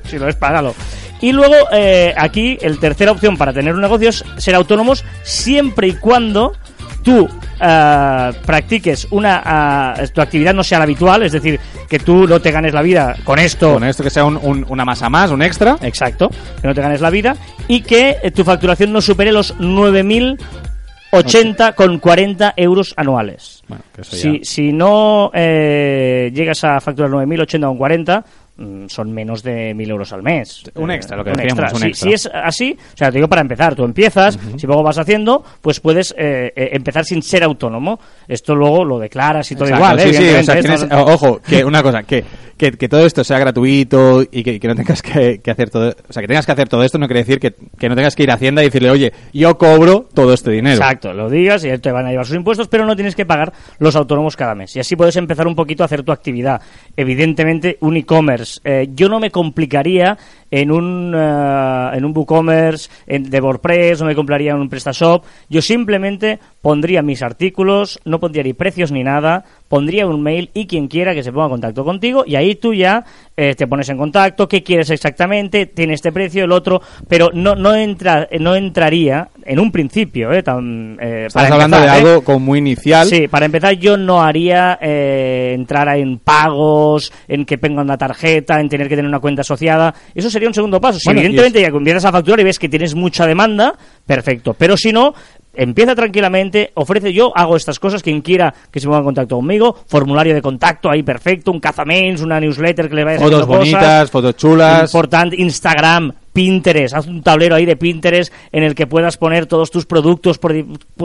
si 0.08 0.18
lo 0.18 0.28
es, 0.28 0.36
págalo. 0.36 0.74
Y 1.20 1.32
luego, 1.32 1.54
eh, 1.72 2.12
aquí, 2.16 2.58
el 2.60 2.78
tercera 2.78 3.12
opción 3.12 3.36
para 3.36 3.52
tener 3.52 3.74
un 3.74 3.80
negocio 3.80 4.10
es 4.10 4.24
ser 4.36 4.54
autónomos 4.54 5.04
siempre 5.22 5.88
y 5.88 5.92
cuando 5.94 6.52
tú 7.04 7.28
ah, 7.60 8.32
practiques 8.44 9.06
una 9.10 9.42
ah, 9.44 9.94
tu 10.12 10.20
actividad 10.20 10.52
no 10.54 10.64
sea 10.64 10.78
la 10.78 10.84
habitual, 10.84 11.22
es 11.22 11.32
decir, 11.32 11.60
que 11.88 11.98
tú 12.00 12.26
no 12.26 12.40
te 12.40 12.50
ganes 12.50 12.72
la 12.74 12.82
vida 12.82 13.14
con 13.24 13.38
esto. 13.38 13.74
Con 13.74 13.84
esto 13.84 14.02
que 14.02 14.10
sea 14.10 14.24
un- 14.24 14.38
un- 14.42 14.66
una 14.68 14.84
masa 14.84 15.08
más, 15.08 15.30
un 15.30 15.42
extra. 15.42 15.76
Exacto, 15.82 16.30
que 16.60 16.66
no 16.66 16.74
te 16.74 16.80
ganes 16.80 17.00
la 17.00 17.10
vida 17.10 17.36
y 17.68 17.82
que 17.82 18.16
eh, 18.22 18.30
tu 18.30 18.42
facturación 18.44 18.92
no 18.92 19.00
supere 19.00 19.30
los 19.32 19.54
9.080 21.12 21.74
con 21.74 21.98
40 21.98 22.54
euros 22.56 22.94
anuales. 22.96 23.62
Bueno, 23.68 23.84
que 23.94 24.00
eso 24.02 24.16
ya- 24.16 24.22
Si, 24.22 24.40
si 24.44 24.72
no 24.72 25.30
eh, 25.34 26.30
llegas 26.34 26.64
a 26.64 26.80
facturar 26.80 27.10
9.080 27.10 27.66
con 27.68 27.78
40, 27.78 28.20
mm, 28.20 28.24
son 28.88 29.12
menos 29.12 29.42
de 29.42 29.74
1.000 29.74 29.90
euros 29.90 30.12
al 30.12 30.22
mes. 30.22 30.62
Un 30.76 30.90
Eh, 30.90 30.94
extra, 30.94 31.16
lo 31.16 31.24
que 31.24 31.32
decíamos, 31.32 31.72
un 31.72 31.78
Si- 31.80 31.86
extra. 31.88 32.08
Si, 32.08 32.14
es 32.14 32.30
así, 32.32 32.76
o 32.94 32.96
sea, 32.96 33.08
te 33.10 33.16
digo 33.18 33.28
para 33.28 33.40
empezar, 33.40 33.74
tú 33.74 33.84
empiezas, 33.84 34.38
si 34.56 34.66
luego 34.66 34.82
vas 34.82 34.96
haciendo, 34.98 35.44
pues 35.60 35.80
puedes 35.80 36.14
eh, 36.16 36.52
eh, 36.54 36.68
empezar 36.72 37.04
sin 37.04 37.22
ser 37.22 37.42
autónomo. 37.42 37.98
Esto 38.28 38.54
luego 38.54 38.84
lo 38.84 38.98
declaras 39.00 39.50
y 39.50 39.54
todo 39.56 39.64
Exacto, 39.68 39.84
igual, 39.84 40.00
¿eh? 40.08 40.14
sí, 40.14 40.28
o 40.40 40.42
sea, 40.44 40.60
tienes- 40.60 40.86
ojo, 40.92 41.40
que 41.40 41.64
una 41.64 41.82
cosa, 41.82 42.04
que, 42.04 42.24
que, 42.56 42.70
que 42.72 42.88
todo 42.88 43.04
esto 43.04 43.24
sea 43.24 43.38
gratuito 43.40 44.22
y 44.30 44.42
que, 44.44 44.60
que 44.60 44.68
no 44.68 44.76
tengas 44.76 45.02
que, 45.02 45.40
que 45.42 45.50
hacer 45.50 45.70
todo, 45.70 45.92
o 46.08 46.12
sea, 46.12 46.22
que 46.22 46.28
tengas 46.28 46.46
que 46.46 46.52
hacer 46.52 46.68
todo 46.68 46.84
esto 46.84 46.98
no 46.98 47.06
quiere 47.08 47.20
decir 47.24 47.40
que, 47.40 47.54
que 47.76 47.88
no 47.88 47.96
tengas 47.96 48.14
que 48.14 48.22
ir 48.22 48.30
a 48.30 48.34
Hacienda 48.34 48.62
y 48.62 48.66
decirle, 48.66 48.90
oye, 48.90 49.12
yo 49.32 49.58
cobro 49.58 50.06
todo 50.14 50.32
este 50.32 50.52
dinero. 50.52 50.76
Exacto, 50.76 51.12
lo 51.12 51.28
digas 51.28 51.64
y 51.64 51.76
te 51.78 51.90
van 51.90 52.06
a 52.06 52.10
llevar 52.10 52.26
sus 52.26 52.36
impuestos, 52.36 52.68
pero 52.68 52.84
no 52.86 52.94
tienes 52.94 53.16
que 53.16 53.26
pagar 53.26 53.52
los 53.78 53.96
autónomos 53.96 54.36
cada 54.36 54.54
mes. 54.54 54.76
Y 54.76 54.80
así 54.80 54.94
puedes 54.94 55.16
empezar 55.16 55.48
un 55.48 55.56
poquito 55.56 55.82
a 55.82 55.86
hacer 55.86 56.04
tu 56.04 56.12
actividad. 56.12 56.60
Evidentemente, 56.96 57.78
un 57.80 57.96
e-commerce. 57.96 58.43
Eh, 58.64 58.88
yo 58.94 59.08
no 59.08 59.20
me 59.20 59.30
complicaría 59.30 60.16
en 60.50 60.70
un, 60.70 61.14
eh, 61.16 61.90
en 61.94 62.04
un 62.04 62.12
WooCommerce 62.16 62.90
en, 63.06 63.28
de 63.28 63.40
WordPress, 63.40 64.00
no 64.00 64.06
me 64.06 64.14
compraría 64.14 64.52
en 64.52 64.58
un 64.58 64.68
PrestaShop. 64.68 65.24
Yo 65.48 65.62
simplemente 65.62 66.38
pondría 66.60 67.02
mis 67.02 67.22
artículos, 67.22 68.00
no 68.04 68.20
pondría 68.20 68.42
ni 68.42 68.52
precios 68.52 68.92
ni 68.92 69.02
nada, 69.02 69.44
pondría 69.74 70.06
un 70.06 70.22
mail 70.22 70.50
y 70.54 70.68
quien 70.68 70.86
quiera 70.86 71.14
que 71.14 71.24
se 71.24 71.32
ponga 71.32 71.46
en 71.46 71.50
contacto 71.50 71.84
contigo 71.84 72.22
y 72.24 72.36
ahí 72.36 72.54
tú 72.54 72.72
ya 72.72 73.04
eh, 73.36 73.56
te 73.56 73.66
pones 73.66 73.88
en 73.88 73.98
contacto, 73.98 74.46
qué 74.46 74.62
quieres 74.62 74.88
exactamente, 74.90 75.66
tiene 75.66 75.94
este 75.94 76.12
precio, 76.12 76.44
el 76.44 76.52
otro, 76.52 76.80
pero 77.08 77.30
no, 77.34 77.56
no, 77.56 77.74
entra, 77.74 78.28
eh, 78.30 78.38
no 78.38 78.54
entraría 78.54 79.30
en 79.44 79.58
un 79.58 79.72
principio. 79.72 80.32
Eh, 80.32 80.44
tan, 80.44 80.96
eh, 81.00 81.24
Estás 81.26 81.42
para 81.42 81.54
hablando 81.54 81.78
empezar, 81.78 81.96
de 81.96 82.06
¿eh? 82.06 82.08
algo 82.08 82.22
como 82.22 82.38
muy 82.38 82.60
inicial. 82.60 83.08
Sí, 83.08 83.26
para 83.26 83.46
empezar 83.46 83.74
yo 83.74 83.96
no 83.96 84.22
haría 84.22 84.78
eh, 84.80 85.50
entrar 85.56 85.88
en 85.96 86.18
pagos, 86.18 87.12
en 87.26 87.44
que 87.44 87.58
tenga 87.58 87.82
una 87.82 87.98
tarjeta, 87.98 88.60
en 88.60 88.68
tener 88.68 88.88
que 88.88 88.94
tener 88.94 89.08
una 89.08 89.18
cuenta 89.18 89.40
asociada. 89.40 89.92
Eso 90.14 90.30
sería 90.30 90.46
un 90.46 90.54
segundo 90.54 90.80
paso. 90.80 91.00
Si 91.00 91.08
Bueno, 91.08 91.18
evidentemente 91.18 91.60
ya 91.60 91.66
empiezas 91.66 92.04
a 92.04 92.12
facturar 92.12 92.38
y 92.38 92.44
ves 92.44 92.60
que 92.60 92.68
tienes 92.68 92.94
mucha 92.94 93.26
demanda, 93.26 93.74
perfecto. 94.06 94.54
Pero 94.54 94.76
si 94.76 94.92
no, 94.92 95.14
empieza 95.56 95.94
tranquilamente, 95.94 96.70
ofrece 96.74 97.12
yo, 97.12 97.32
hago 97.36 97.56
estas 97.56 97.78
cosas, 97.78 98.02
quien 98.02 98.20
quiera 98.20 98.54
que 98.70 98.80
se 98.80 98.86
ponga 98.86 98.98
en 98.98 99.04
contacto 99.04 99.36
conmigo, 99.36 99.76
formulario 99.86 100.34
de 100.34 100.42
contacto 100.42 100.90
ahí 100.90 101.02
perfecto, 101.02 101.50
un 101.50 101.60
cazamails, 101.60 102.20
una 102.20 102.40
newsletter 102.40 102.88
que 102.88 102.94
le 102.94 103.04
vayas 103.04 103.22
Fotos 103.22 103.42
haciendo 103.42 103.58
cosas. 103.58 103.72
bonitas, 103.72 104.10
fotos 104.10 104.36
chulas. 104.36 104.90
Importante, 104.90 105.36
Instagram, 105.40 106.12
Pinterest, 106.34 106.94
haz 106.94 107.06
un 107.06 107.22
tablero 107.22 107.54
ahí 107.54 107.64
de 107.64 107.76
Pinterest 107.76 108.32
en 108.52 108.64
el 108.64 108.74
que 108.74 108.86
puedas 108.86 109.16
poner 109.16 109.46
todos 109.46 109.70
tus 109.70 109.86
productos, 109.86 110.38
por, 110.38 110.52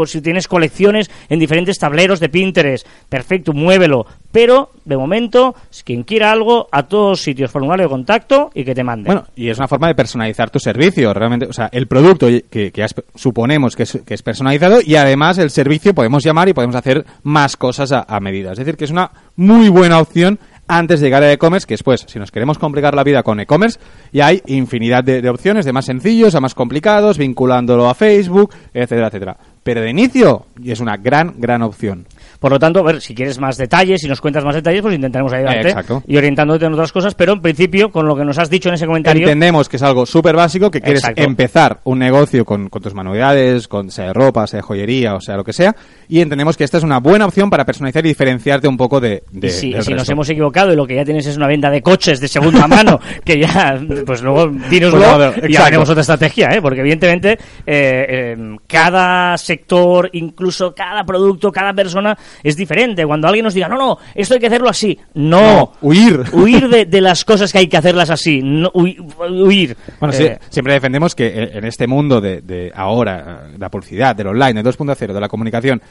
si 0.07 0.21
tienes 0.21 0.47
colecciones 0.47 1.09
en 1.29 1.39
diferentes 1.39 1.77
tableros 1.77 2.19
de 2.19 2.29
Pinterest. 2.29 2.85
Perfecto, 3.07 3.53
muévelo. 3.53 4.07
Pero, 4.31 4.71
de 4.85 4.97
momento, 4.97 5.55
quien 5.85 6.03
quiera 6.03 6.31
algo, 6.31 6.67
a 6.71 6.83
todos 6.83 7.21
sitios, 7.21 7.51
formulario 7.51 7.85
de 7.85 7.89
contacto 7.89 8.49
y 8.53 8.63
que 8.63 8.75
te 8.75 8.83
mande. 8.83 9.07
Bueno, 9.07 9.25
y 9.35 9.49
es 9.49 9.57
una 9.57 9.67
forma 9.67 9.87
de 9.87 9.95
personalizar 9.95 10.49
tu 10.49 10.59
servicio, 10.59 11.13
realmente, 11.13 11.45
o 11.45 11.53
sea, 11.53 11.69
el 11.71 11.87
producto 11.87 12.27
que, 12.49 12.71
suponemos 13.15 13.75
que 13.75 13.83
es, 13.83 13.99
que 14.05 14.15
es 14.15 14.21
personalizado 14.23 14.79
y 14.83 14.95
además 14.95 15.37
el 15.37 15.51
servicio 15.51 15.93
podemos 15.93 16.23
llamar 16.23 16.49
y 16.49 16.53
podemos 16.53 16.75
hacer 16.75 17.05
más 17.23 17.55
cosas 17.55 17.91
a 17.91 18.19
medida. 18.19 18.51
Es 18.51 18.57
decir, 18.57 18.77
que 18.77 18.85
es 18.85 18.91
una 18.91 19.11
muy 19.35 19.69
buena 19.69 19.99
opción 19.99 20.39
antes 20.69 20.99
de 20.99 21.07
llegar 21.07 21.23
a 21.23 21.33
e-commerce, 21.33 21.67
que 21.67 21.73
después, 21.73 22.05
si 22.07 22.19
nos 22.19 22.31
queremos 22.31 22.57
complicar 22.57 22.95
la 22.95 23.03
vida 23.03 23.23
con 23.23 23.39
e-commerce, 23.39 23.79
ya 24.13 24.27
hay 24.27 24.41
infinidad 24.45 25.03
de, 25.03 25.21
de 25.21 25.29
opciones, 25.29 25.65
de 25.65 25.73
más 25.73 25.85
sencillos 25.85 26.35
a 26.35 26.39
más 26.39 26.53
complicados, 26.53 27.17
vinculándolo 27.17 27.89
a 27.89 27.95
Facebook, 27.95 28.53
etcétera, 28.73 29.07
etcétera. 29.07 29.37
Pero 29.63 29.81
de 29.81 29.89
inicio 29.89 30.45
es 30.63 30.79
una 30.79 30.97
gran, 30.97 31.35
gran 31.37 31.61
opción. 31.61 32.05
Por 32.39 32.51
lo 32.51 32.59
tanto, 32.59 32.79
a 32.79 32.83
ver, 32.83 33.01
si 33.01 33.13
quieres 33.13 33.39
más 33.39 33.57
detalles, 33.57 34.01
si 34.01 34.07
nos 34.07 34.21
cuentas 34.21 34.45
más 34.45 34.55
detalles, 34.55 34.81
pues 34.81 34.95
intentaremos 34.95 35.33
ayudarte 35.33 35.69
Exacto. 35.69 36.03
y 36.07 36.15
orientándote 36.15 36.65
en 36.65 36.73
otras 36.73 36.91
cosas, 36.91 37.13
pero 37.13 37.33
en 37.33 37.41
principio, 37.41 37.91
con 37.91 38.07
lo 38.07 38.15
que 38.15 38.23
nos 38.23 38.37
has 38.37 38.49
dicho 38.49 38.69
en 38.69 38.75
ese 38.75 38.85
comentario, 38.85 39.23
Entendemos 39.23 39.67
que 39.67 39.75
es 39.75 39.83
algo 39.83 40.05
súper 40.05 40.35
básico, 40.35 40.71
que 40.71 40.79
quieres 40.79 41.03
Exacto. 41.03 41.21
empezar 41.21 41.81
un 41.83 41.99
negocio 41.99 42.45
con, 42.45 42.69
con 42.69 42.81
tus 42.81 42.93
manualidades, 42.93 43.67
con 43.67 43.91
sea 43.91 44.07
de 44.07 44.13
ropa, 44.13 44.47
sea 44.47 44.57
de 44.57 44.63
joyería, 44.63 45.15
o 45.15 45.21
sea 45.21 45.35
lo 45.35 45.43
que 45.43 45.53
sea, 45.53 45.75
y 46.07 46.21
entendemos 46.21 46.55
que 46.55 46.63
esta 46.63 46.77
es 46.77 46.83
una 46.83 46.99
buena 46.99 47.25
opción 47.25 47.49
para 47.49 47.65
personalizar 47.65 48.05
y 48.05 48.09
diferenciarte 48.09 48.67
un 48.67 48.77
poco 48.77 49.01
de, 49.01 49.23
de 49.31 49.47
y 49.47 49.51
si, 49.51 49.71
del 49.73 49.83
si 49.83 49.93
nos 49.93 50.09
hemos 50.09 50.29
equivocado 50.29 50.71
y 50.71 50.75
lo 50.75 50.87
que 50.87 50.95
ya 50.95 51.03
tienes 51.03 51.27
es 51.27 51.35
una 51.35 51.47
venta 51.47 51.69
de 51.69 51.81
coches 51.81 52.21
de 52.21 52.27
segunda 52.27 52.67
mano, 52.67 52.99
que 53.25 53.39
ya, 53.39 53.79
pues 54.05 54.21
luego 54.21 54.47
dínoslo 54.69 55.33
Pues 55.35 55.49
y 55.49 55.53
ya 55.53 55.65
veremos 55.65 55.89
otra 55.89 56.01
estrategia, 56.01 56.49
¿eh? 56.53 56.61
porque 56.61 56.79
evidentemente 56.79 57.33
eh, 57.65 58.05
eh, 58.09 58.57
cada 58.67 59.37
sector, 59.49 60.09
incluso 60.13 60.73
cada 60.73 61.03
producto, 61.03 61.51
cada 61.51 61.73
persona 61.73 62.17
es 62.43 62.55
diferente. 62.55 63.05
Cuando 63.05 63.27
alguien 63.27 63.43
nos 63.45 63.53
diga, 63.53 63.67
no, 63.67 63.77
no, 63.77 63.97
esto 64.15 64.35
hay 64.35 64.39
que 64.39 64.47
hacerlo 64.47 64.69
así, 64.69 64.97
no. 65.15 65.41
No, 65.41 65.71
huir. 65.81 66.23
Huir 66.33 66.69
de, 66.69 66.85
de 66.85 67.01
las 67.01 67.25
cosas 67.25 67.51
que 67.51 67.57
hay 67.59 67.67
que 67.67 67.77
hacerlas 67.77 68.09
así, 68.09 68.41
no, 68.43 68.71
hui- 68.73 68.97
huir. 69.45 69.75
Bueno, 69.99 70.13
sí, 70.13 70.23
Eh, 70.23 70.39
siempre 70.49 70.73
defendemos 70.73 71.15
que 71.15 71.27
en 71.53 71.65
este 71.65 71.87
mundo 71.87 72.21
de, 72.21 72.41
de 72.41 72.71
ahora, 72.75 73.47
la 73.57 73.69
publicidad, 73.69 74.15
del 74.15 74.27
online, 74.27 74.61
del 74.61 74.65
2.0, 74.73 75.13
de 75.13 75.19
la 75.19 75.27
comunicación, 75.27 75.81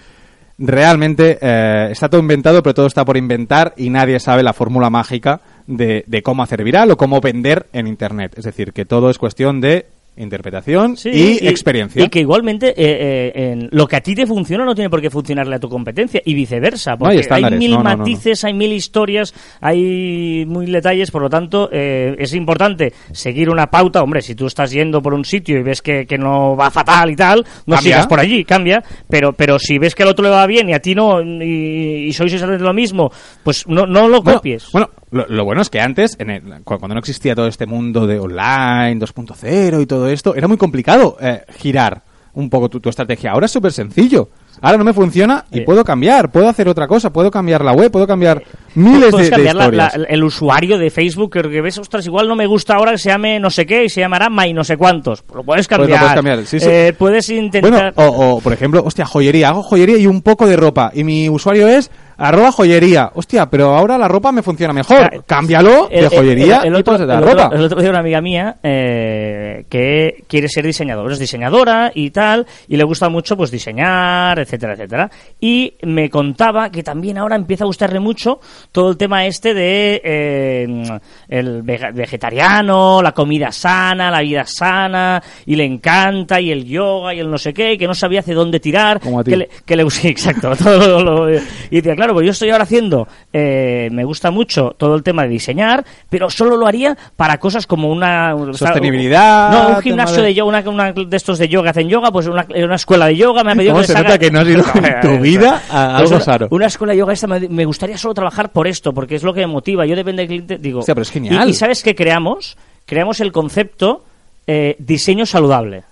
realmente 0.58 1.38
eh, 1.40 1.88
está 1.90 2.08
todo 2.08 2.20
inventado, 2.20 2.62
pero 2.62 2.74
todo 2.74 2.86
está 2.86 3.04
por 3.04 3.16
inventar 3.16 3.74
y 3.76 3.90
nadie 3.90 4.18
sabe 4.20 4.42
la 4.42 4.52
fórmula 4.52 4.90
mágica 4.90 5.40
de, 5.66 6.04
de 6.06 6.22
cómo 6.22 6.42
hacer 6.42 6.64
viral 6.64 6.90
o 6.90 6.96
cómo 6.96 7.20
vender 7.20 7.66
en 7.72 7.86
Internet. 7.86 8.34
Es 8.36 8.44
decir, 8.44 8.72
que 8.72 8.84
todo 8.84 9.10
es 9.10 9.18
cuestión 9.18 9.60
de 9.60 9.86
interpretación 10.18 10.96
Sí, 10.96 11.38
y, 11.40 11.46
experiencia. 11.48 12.04
Y 12.04 12.08
que 12.08 12.20
igualmente 12.20 12.68
eh, 12.70 12.74
eh, 12.76 13.32
en 13.52 13.68
lo 13.72 13.86
que 13.86 13.96
a 13.96 14.00
ti 14.00 14.14
te 14.14 14.26
funciona 14.26 14.64
no 14.64 14.74
tiene 14.74 14.90
por 14.90 15.00
qué 15.00 15.10
funcionarle 15.10 15.56
a 15.56 15.58
tu 15.58 15.68
competencia 15.68 16.20
y 16.24 16.34
viceversa. 16.34 16.92
No 16.96 17.06
hay 17.06 17.16
Porque 17.16 17.20
estándares, 17.20 17.58
mil 17.58 17.70
no, 17.72 17.78
no, 17.78 17.84
matices, 17.84 18.44
hay 18.44 18.54
mil 18.54 18.72
historias, 18.72 19.34
hay 19.60 20.44
mil 20.46 20.70
detalles. 20.72 21.10
Por 21.10 21.22
lo 21.22 21.30
tanto, 21.30 21.68
eh, 21.72 22.14
es 22.18 22.34
importante 22.34 22.92
seguir 23.12 23.48
una 23.50 23.66
pauta. 23.68 24.02
Hombre, 24.02 24.20
si 24.22 24.34
tú 24.34 24.46
estás 24.46 24.70
yendo 24.70 25.00
por 25.00 25.14
un 25.14 25.24
sitio 25.24 25.58
y 25.58 25.62
ves 25.62 25.82
que, 25.82 26.06
que 26.06 26.18
no 26.18 26.56
va 26.56 26.70
fatal 26.70 27.10
y 27.10 27.16
tal, 27.16 27.44
no 27.66 27.76
Cambia. 27.76 27.80
sigas 27.80 28.06
por 28.06 28.20
allí, 28.20 28.44
cambia. 28.44 28.82
Pero, 29.08 29.32
pero 29.32 29.58
si 29.58 29.78
ves 29.78 29.94
que 29.94 30.02
al 30.02 30.10
otro 30.10 30.24
le 30.24 30.30
va 30.30 30.46
bien 30.46 30.68
y 30.68 30.74
a 30.74 30.80
ti 30.80 30.94
no, 30.94 31.20
y, 31.22 32.06
y 32.08 32.12
sois 32.12 32.32
exactamente 32.32 32.64
lo 32.64 32.74
mismo, 32.74 33.10
pues 33.42 33.66
no, 33.68 33.86
no 33.86 34.08
lo 34.08 34.22
Bueno, 34.22 34.38
copies. 34.38 34.70
Bueno, 34.72 34.90
lo, 35.10 35.26
lo 35.28 35.44
bueno 35.44 35.62
es 35.62 35.70
que 35.70 35.80
antes, 35.80 36.16
en 36.18 36.30
el- 36.30 36.42
cu- 36.64 36.78
cuando 36.78 36.94
no 36.94 36.98
existía 37.00 37.34
todo 37.34 37.46
este 37.48 37.66
mundo 37.66 38.06
de 38.06 38.18
online, 38.18 38.98
2.0 39.00 39.80
y 39.82 39.86
todo 39.86 40.08
esto, 40.08 40.34
era 40.34 40.48
muy 40.48 40.56
complicado 40.56 41.16
eh, 41.20 41.42
girar 41.58 42.02
un 42.34 42.50
poco 42.50 42.68
tu, 42.68 42.78
tu 42.80 42.88
estrategia. 42.88 43.32
Ahora 43.32 43.46
es 43.46 43.52
súper 43.52 43.72
sencillo. 43.72 44.28
Ahora 44.60 44.76
no 44.78 44.84
me 44.84 44.92
funciona 44.92 45.44
y 45.52 45.58
Sí. 45.58 45.60
puedo 45.62 45.84
cambiar, 45.84 46.30
puedo 46.32 46.48
hacer 46.48 46.68
otra 46.68 46.86
cosa, 46.88 47.12
puedo 47.12 47.30
cambiar 47.30 47.64
la 47.64 47.72
web, 47.72 47.90
puedo 47.92 48.06
cambiar 48.08 48.42
miles 48.74 49.02
de, 49.06 49.10
Puedes 49.10 49.26
de 49.26 49.30
cambiar 49.30 49.54
la- 49.56 49.62
historias. 49.64 49.96
la- 49.96 50.04
el 50.04 50.24
usuario 50.24 50.78
de 50.78 50.90
Facebook 50.90 51.32
que, 51.32 51.42
que 51.42 51.60
ves, 51.60 51.78
ostras, 51.78 52.04
igual 52.06 52.26
no 52.28 52.34
me 52.36 52.46
gusta 52.46 52.74
ahora 52.74 52.92
que 52.92 52.98
se 52.98 53.08
llame 53.08 53.38
no 53.40 53.50
sé 53.50 53.66
qué 53.66 53.84
y 53.84 53.88
se 53.88 54.00
llamará 54.00 54.28
May 54.28 54.52
no 54.52 54.64
sé 54.64 54.76
cuántos. 54.76 55.24
Lo 55.34 55.42
puedes 55.44 55.66
Pues 55.68 55.78
lo 55.78 55.84
cambiar. 55.84 56.00
puedes 56.00 56.14
cambiar, 56.14 56.46
sí, 56.46 56.58
sí. 56.60 56.66
Eh, 56.68 56.92
puedes 56.96 57.28
intentar... 57.30 57.94
Bueno, 57.94 58.12
o, 58.12 58.34
o, 58.36 58.40
por 58.40 58.52
ejemplo, 58.52 58.82
hostia, 58.84 59.06
joyería. 59.06 59.48
Hago 59.50 59.62
joyería 59.62 59.96
y 59.96 60.06
un 60.08 60.22
poco 60.22 60.46
de 60.48 60.56
ropa. 60.56 60.90
Y 60.92 61.04
mi 61.04 61.28
usuario 61.28 61.68
es 61.68 61.90
arroba 62.18 62.52
joyería. 62.52 63.10
Hostia, 63.14 63.46
pero 63.48 63.74
ahora 63.74 63.96
la 63.96 64.08
ropa 64.08 64.30
me 64.32 64.42
funciona 64.42 64.72
mejor. 64.74 64.96
Claro. 64.98 65.24
Cámbialo 65.26 65.88
El- 65.90 66.08
de 66.10 66.16
joyería 66.16 66.58
el, 66.58 66.66
el 66.68 66.72
y 66.74 66.76
otro, 66.80 66.98
de 66.98 67.06
la 67.06 67.18
otro- 67.18 67.30
ropa. 67.30 67.50
el 67.56 67.62
otro 67.62 67.80
día 67.80 67.90
una 67.90 68.00
amiga 68.00 68.20
mía 68.20 68.56
eh, 68.62 69.64
que 69.70 70.24
quiere 70.28 70.48
ser 70.48 70.64
diseñadora, 70.66 71.12
es 71.14 71.18
diseñadora 71.18 71.90
y 71.94 72.10
tal, 72.10 72.46
y 72.68 72.76
le 72.76 72.84
gusta 72.84 73.08
mucho 73.08 73.36
pues 73.36 73.50
diseñar, 73.50 74.38
etcétera, 74.38 74.74
etcétera. 74.74 75.10
Y 75.40 75.74
me 75.82 76.10
contaba 76.10 76.70
que 76.70 76.82
también 76.82 77.18
ahora 77.18 77.36
empieza 77.36 77.64
a 77.64 77.66
gustarle 77.66 78.00
mucho 78.00 78.40
todo 78.72 78.90
el 78.90 78.96
tema 78.96 79.24
este 79.26 79.54
de 79.54 80.00
eh, 80.04 80.98
el 81.28 81.62
vegetariano, 81.62 83.00
la 83.02 83.12
comida 83.12 83.52
sana, 83.52 84.10
la 84.10 84.20
vida 84.20 84.44
sana, 84.44 85.22
y 85.46 85.56
le 85.56 85.64
encanta, 85.64 86.40
y 86.40 86.50
el 86.50 86.64
yoga, 86.64 87.14
y 87.14 87.20
el 87.20 87.30
no 87.30 87.38
sé 87.38 87.52
qué, 87.52 87.74
y 87.74 87.78
que 87.78 87.86
no 87.86 87.94
sabía 87.94 88.20
hacia 88.20 88.34
dónde 88.34 88.60
tirar, 88.60 89.00
Como 89.00 89.20
a 89.20 89.24
ti. 89.24 89.30
que 89.30 89.36
le, 89.36 89.48
que 89.64 89.76
le 89.76 89.88
sí, 89.90 90.08
exacto 90.08 90.50
todo 90.56 91.02
lo- 91.02 91.26
lo- 91.26 91.30
y 91.70 91.76
decía 91.76 91.94
claro 91.94 92.07
pues 92.12 92.24
yo 92.26 92.32
estoy 92.32 92.50
ahora 92.50 92.64
haciendo 92.64 93.06
eh, 93.32 93.88
me 93.92 94.04
gusta 94.04 94.30
mucho 94.30 94.74
todo 94.76 94.94
el 94.94 95.02
tema 95.02 95.22
de 95.22 95.28
diseñar 95.28 95.84
pero 96.08 96.30
solo 96.30 96.56
lo 96.56 96.66
haría 96.66 96.96
para 97.16 97.38
cosas 97.38 97.66
como 97.66 97.90
una 97.90 98.34
Sostenibilidad, 98.52 99.50
no 99.52 99.76
un 99.76 99.82
gimnasio 99.82 100.22
de- 100.22 100.34
yoga 100.34 100.48
una, 100.62 100.70
una 100.70 100.92
de 100.92 101.16
estos 101.16 101.38
de 101.38 101.48
yoga 101.48 101.70
hacen 101.70 101.88
yoga 101.88 102.10
pues 102.10 102.26
una, 102.26 102.46
una 102.54 102.74
escuela 102.76 103.06
de 103.06 103.16
yoga 103.16 103.42
me 103.44 103.52
ha 103.52 103.54
pedido 103.54 103.72
¿Cómo 103.72 103.82
que 103.82 103.86
se 103.86 103.94
nota 103.94 104.18
que 104.18 104.30
no 104.30 104.40
has 104.40 104.48
ido 104.48 104.64
en 104.74 105.00
tu 105.00 105.18
vida 105.22 105.62
a 105.70 105.98
Pues 105.98 106.12
algo 106.12 106.46
una, 106.56 106.66
escuela 106.66 106.92
de 106.92 106.98
yoga 106.98 107.12
esta 107.12 107.26
me, 107.26 107.40
me 107.48 107.64
gustaría 107.64 107.98
solo 107.98 108.14
trabajar 108.14 108.50
por 108.52 108.66
esto 108.66 108.92
porque 108.92 109.14
es 109.16 109.22
lo 109.22 109.32
que 109.34 109.40
me 109.40 109.46
motiva. 109.48 109.86
Yo 109.86 109.96
depende 109.96 110.22
del 110.22 110.28
cliente 110.28 110.58
digo 110.58 110.80
Hostia, 110.80 110.94
pero 110.94 111.02
es 111.02 111.10
genial. 111.10 111.46
y, 111.48 111.50
y 111.50 111.54
sabes 111.54 111.82
qué 111.82 111.94
creamos 111.94 112.56
creamos 112.86 113.20
el 113.20 113.32
concepto 113.32 114.04
eh, 114.46 114.76
diseño 114.78 115.26
saludable 115.26 115.84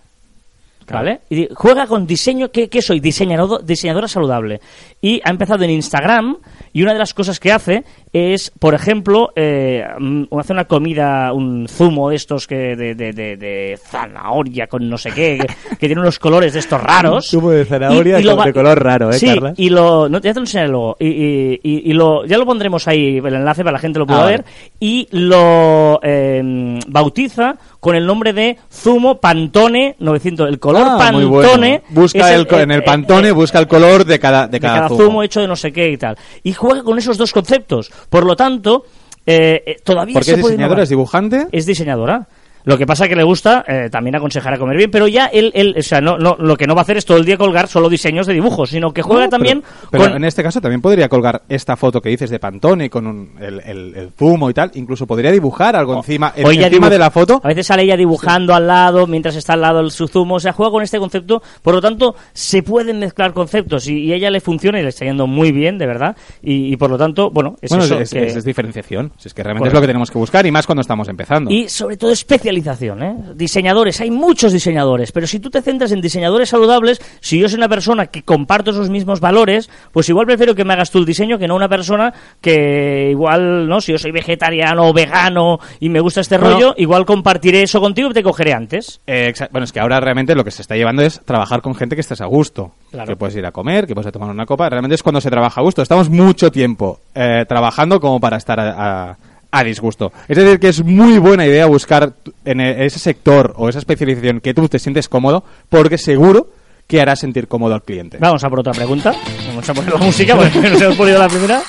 ¿Vale? 0.95 1.21
Y 1.31 1.49
juega 1.55 1.87
con 1.87 2.07
diseño, 2.07 2.51
¿qué, 2.51 2.69
qué 2.69 2.81
soy? 2.81 3.01
Diseñador, 3.01 3.65
diseñadora 3.65 4.09
saludable. 4.09 4.61
Y 5.01 5.21
ha 5.25 5.31
empezado 5.31 5.65
en 5.65 5.71
Instagram 5.71 6.39
y 6.77 6.83
una 6.83 6.93
de 6.93 6.99
las 6.99 7.15
cosas 7.15 7.41
que 7.41 7.53
hace 7.53 7.85
es, 8.13 8.51
por 8.59 8.75
ejemplo, 8.75 9.31
eh, 9.35 9.83
mm, 9.99 10.25
hace 10.39 10.53
una 10.53 10.67
comida, 10.67 11.33
un 11.33 11.67
zumo 11.69 12.11
de 12.11 12.17
estos 12.17 12.47
que 12.47 12.77
de, 12.77 12.95
de, 12.95 13.13
de- 13.15 13.37
de 13.39 13.79
zanahoria 13.83 14.67
con 14.67 14.87
no 14.89 14.99
sé 14.99 15.11
qué, 15.13 15.39
que, 15.39 15.47
que 15.79 15.87
tiene 15.87 16.01
unos 16.03 16.19
colores 16.19 16.53
de 16.53 16.59
estos 16.61 16.83
raros. 16.83 17.33
Un 17.33 17.41
zumo 17.41 17.51
de 17.51 17.65
zanahoria 17.65 18.19
lo 18.21 18.37
con- 18.37 18.45
de 18.47 18.53
color 18.53 18.83
raro, 18.83 19.11
¿eh, 19.11 19.15
sí, 19.19 19.27
Carlas? 19.27 19.55
y 19.59 19.71
lo, 19.71 20.09
no, 20.09 20.19
ya 20.21 20.33
te 20.35 20.41
lo 20.41 20.45
enseñaré 20.45 20.69
luego. 20.69 20.97
Y, 21.01 21.07
y, 21.07 21.61
y- 21.63 21.91
y 21.91 21.93
lo, 21.95 22.27
ya 22.27 22.37
lo 22.37 22.45
pondremos 22.45 22.87
ahí, 22.89 23.19
el 23.19 23.35
enlace 23.35 23.63
para 23.65 23.73
la 23.73 23.79
gente 23.79 23.99
lo 23.99 24.07
pueda 24.07 24.23
Ah, 24.25 24.27
ver. 24.27 24.45
Y 24.79 25.09
lo 25.13 25.99
eh, 26.03 26.79
bautiza 26.89 27.57
con 27.81 27.95
el 27.97 28.05
nombre 28.07 28.33
de 28.33 28.59
Zumo 28.71 29.19
Pantone 29.21 29.97
900. 29.99 30.49
El 30.49 30.59
color 30.59 30.83
Ah, 30.87 30.97
Pantone. 30.99 31.27
bueno. 31.27 31.81
Busca 31.91 32.31
es 32.31 32.37
el, 32.39 32.47
co- 32.47 32.59
en 32.59 32.71
el 32.71 32.81
eh, 32.81 32.83
Pantone, 32.83 33.29
eh, 33.29 33.33
busca 33.33 33.59
el 33.59 33.67
color 33.69 34.05
de 34.05 34.19
cada, 34.19 34.47
de 34.49 34.59
cada, 34.61 34.89
zumo. 34.89 35.23
hecho 35.23 35.41
de 35.41 35.47
no 35.47 35.57
sé 35.57 35.73
qué 35.73 35.91
y 35.91 35.97
tal. 35.97 36.17
Y 36.43 36.53
juega 36.67 36.83
con 36.85 36.99
esos 36.99 37.17
dos 37.17 37.33
conceptos. 37.33 37.91
Por 38.11 38.25
lo 38.27 38.37
tanto, 38.37 38.85
eh, 39.27 39.63
eh, 39.67 39.77
todavía 39.83 40.15
Porque 40.15 40.25
se 40.27 40.35
es 40.35 40.41
puede 40.41 40.53
diseñadora, 40.55 40.75
innovar. 40.75 40.83
es 40.85 40.89
dibujante. 40.89 41.47
Es 41.53 41.67
diseñadora. 41.67 42.29
Lo 42.67 42.77
que 42.77 42.85
pasa 42.87 43.09
que 43.09 43.17
le 43.17 43.23
gusta 43.23 43.65
eh, 43.67 43.89
también 43.91 44.17
aconsejar 44.17 44.53
a 44.53 44.59
comer 44.59 44.77
bien, 44.77 44.91
pero 44.91 45.09
ya 45.09 45.27
él, 45.27 45.51
él 45.55 45.75
o 45.79 45.83
sea, 45.83 46.03
no, 46.03 46.19
no, 46.19 46.37
lo 46.39 46.57
que 46.57 46.67
no 46.67 46.75
va 46.75 46.83
a 46.83 46.83
hacer 46.83 46.99
es 46.99 47.07
todo 47.07 47.17
el 47.17 47.25
día 47.25 47.39
colgar 47.39 47.69
solo 47.69 47.89
diseños 47.89 48.27
de 48.27 48.35
dibujos, 48.35 48.69
sino 48.71 48.93
que 48.93 49.01
juega 49.03 49.25
No, 49.25 49.31
también 49.31 49.63
pero, 49.63 49.89
pero 49.91 50.05
con... 50.05 50.13
en 50.17 50.25
este 50.25 50.43
caso 50.43 50.61
también 50.61 50.83
podría 50.83 51.09
colgar 51.09 51.43
esta 51.49 51.77
foto 51.77 52.03
que 52.03 52.09
dices 52.11 52.29
de 52.29 52.39
Pantone 52.39 52.91
con 52.91 53.07
un- 53.07 53.31
el, 53.41 53.61
el- 53.65 53.95
el 53.97 54.11
zumo 54.11 54.51
y 54.51 54.55
tal. 54.55 54.73
Incluso 54.75 55.07
podría 55.07 55.31
dibujar 55.31 55.77
algo 55.77 55.97
encima, 55.97 56.33
en- 56.37 56.45
O 56.45 56.51
encima 56.51 56.69
dibuja- 56.69 56.91
de 56.91 56.99
la 56.99 57.11
foto. 57.11 57.41
A 57.43 57.49
veces 57.49 57.67
sale 57.69 57.85
ella 57.85 57.97
dibujando 57.97 58.53
al 58.53 58.67
lado, 58.67 59.07
mientras 59.07 59.37
está 59.37 59.53
al 59.53 59.61
lado 59.61 59.79
el 59.81 59.93
su 59.93 60.09
zumo. 60.09 60.35
O 60.35 60.41
sea, 60.41 60.53
juega 60.53 60.73
con 60.73 60.83
este 60.83 60.99
concepto. 60.99 61.43
Por 61.63 61.75
lo 61.75 61.81
tanto, 61.81 62.17
se 62.33 62.63
pueden 62.65 62.99
mezclar 62.99 63.33
conceptos 63.33 63.87
y, 63.87 63.99
y 64.01 64.13
a 64.13 64.17
ella 64.17 64.31
le 64.31 64.41
funciona 64.41 64.81
y 64.81 64.83
le 64.83 64.89
está 64.89 65.05
yendo 65.05 65.29
muy 65.29 65.53
bien, 65.53 65.79
de 65.79 65.87
verdad. 65.87 66.17
Y, 66.43 66.73
y 66.73 66.77
por 66.77 66.91
lo 66.91 66.99
tanto, 66.99 67.31
bueno, 67.31 67.57
es 67.63 67.71
bueno, 67.71 67.85
eso. 67.85 68.01
es, 68.01 68.11
que- 68.11 68.27
es- 68.27 68.35
es 68.37 68.45
diferenciación. 68.45 69.13
Si 69.19 69.29
es 69.29 69.35
que 69.35 69.45
realmente 69.45 69.61
Correcto. 69.69 69.77
es 69.77 69.81
lo 69.81 69.81
que 69.83 69.87
tenemos 69.87 70.11
que 70.11 70.19
buscar 70.19 70.45
y 70.47 70.51
más 70.51 70.67
cuando 70.67 70.81
estamos 70.83 71.09
empezando. 71.09 71.49
Y 71.51 71.69
sobre 71.69 71.97
todo 71.97 72.11
especialización, 72.61 73.03
¿eh? 73.03 73.17
Diseñadores, 73.35 74.01
hay 74.01 74.11
muchos 74.11 74.53
diseñadores, 74.53 75.13
pero 75.13 75.27
si 75.27 75.39
tú 75.41 75.51
te 75.51 75.63
centras 75.63 75.93
en 75.93 76.01
diseñadores 76.01 76.49
saludables, 76.49 77.01
si 77.21 77.39
yo 77.39 77.49
soy 77.49 77.59
una 77.59 77.69
persona 77.69 78.07
que 78.07 78.23
comparto 78.23 78.71
esos 78.71 78.91
mismos 78.91 79.21
valores, 79.21 79.69
pues 79.93 80.09
igual 80.09 80.27
prefiero 80.27 80.55
que 80.55 80.65
me 80.65 80.73
hagas 80.73 80.91
tú 80.91 80.99
el 80.99 81.05
diseño 81.05 81.39
que 81.39 81.47
no 81.49 81.55
una 81.57 81.69
persona 81.69 82.13
que 82.41 83.09
igual, 83.11 83.69
¿no? 83.69 83.81
Si 83.81 83.93
yo 83.93 83.99
soy 83.99 84.13
vegetariano 84.13 84.89
o 84.89 84.93
vegano 84.93 85.59
y 85.81 85.89
me 85.89 86.01
gusta 86.01 86.21
este 86.21 86.39
rollo, 86.39 86.75
igual 86.77 87.05
compartiré 87.05 87.63
eso 87.63 87.81
contigo 87.81 88.11
y 88.11 88.15
te 88.15 88.23
cogeré 88.23 88.53
antes. 88.53 89.01
Eh, 89.07 89.33
bueno, 89.51 89.65
es 89.65 89.73
que 89.73 89.81
ahora 89.81 90.01
realmente 90.01 90.35
lo 90.35 90.45
que 90.45 90.51
se 90.51 90.63
está 90.63 90.77
llevando 90.77 91.03
es 91.03 91.21
trabajar 91.25 91.61
con 91.63 91.75
gente 91.75 91.95
que 91.95 92.01
estés 92.01 92.21
a 92.21 92.27
gusto. 92.27 92.73
Claro. 92.91 93.09
Que 93.09 93.17
puedes 93.17 93.37
ir 93.37 93.45
a 93.45 93.53
comer, 93.53 93.87
que 93.87 93.95
puedes 93.95 94.11
tomar 94.13 94.31
una 94.31 94.47
copa. 94.47 94.69
Realmente 94.71 94.95
es 94.95 95.03
cuando 95.03 95.21
se 95.21 95.31
trabaja 95.31 95.61
a 95.61 95.65
gusto. 95.65 95.83
Estamos 95.83 96.09
mucho 96.09 96.51
tiempo 96.51 97.01
eh, 97.15 97.45
trabajando 97.49 98.01
como 98.01 98.21
para 98.21 98.37
estar 98.37 98.59
a, 98.59 99.11
a- 99.11 99.17
a 99.51 99.65
disgusto. 99.65 100.13
Es 100.29 100.37
decir, 100.37 100.59
que 100.59 100.69
es 100.69 100.83
muy 100.85 101.19
buena 101.19 101.47
idea 101.47 101.67
buscar 101.67 102.13
en 102.45 102.61
e- 102.61 102.85
ese 102.87 102.99
sector 102.99 103.55
o 103.57 103.69
esa 103.69 103.79
especialización 103.79 104.41
que 104.41 104.55
tú 104.55 104.69
te 104.69 104.79
sientes 104.79 105.09
cómodo, 105.09 105.45
porque 105.69 105.99
seguro 105.99 106.49
que 106.87 107.01
hará 107.01 107.17
sentir 107.17 107.49
cómodo 107.49 107.75
al 107.75 107.83
cliente. 107.83 108.19
Vamos 108.21 108.45
a 108.45 108.49
por 108.51 108.61
otra 108.61 108.73
pregunta. 108.73 109.15
Vamos 109.49 109.69
a 109.69 109.75
poner 109.75 109.93
la 109.93 109.99
música 109.99 110.37
porque 110.53 110.61
nos 110.71 110.81
hemos 110.81 110.97
ponido 110.97 111.19
la 111.19 111.29
primera. 111.29 111.63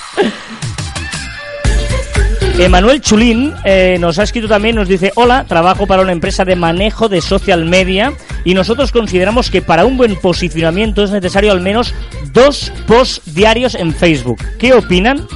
Emanuel 2.59 3.01
Chulín 3.01 3.53
eh, 3.65 3.97
nos 3.99 4.17
ha 4.17 4.23
escrito 4.23 4.47
también, 4.47 4.75
nos 4.75 4.87
dice, 4.87 5.11
hola, 5.15 5.45
trabajo 5.47 5.85
para 5.85 6.01
una 6.01 6.11
empresa 6.11 6.43
de 6.43 6.55
manejo 6.55 7.07
de 7.07 7.21
social 7.21 7.65
media 7.65 8.13
y 8.45 8.55
nosotros 8.55 8.91
consideramos 8.91 9.51
que 9.51 9.61
para 9.61 9.85
un 9.85 9.95
buen 9.95 10.15
posicionamiento 10.15 11.03
es 11.03 11.11
necesario 11.11 11.51
al 11.51 11.61
menos 11.61 11.93
dos 12.33 12.71
posts 12.87 13.35
diarios 13.35 13.75
en 13.75 13.93
Facebook. 13.93 14.39
¿Qué 14.57 14.73
opinan? 14.73 15.27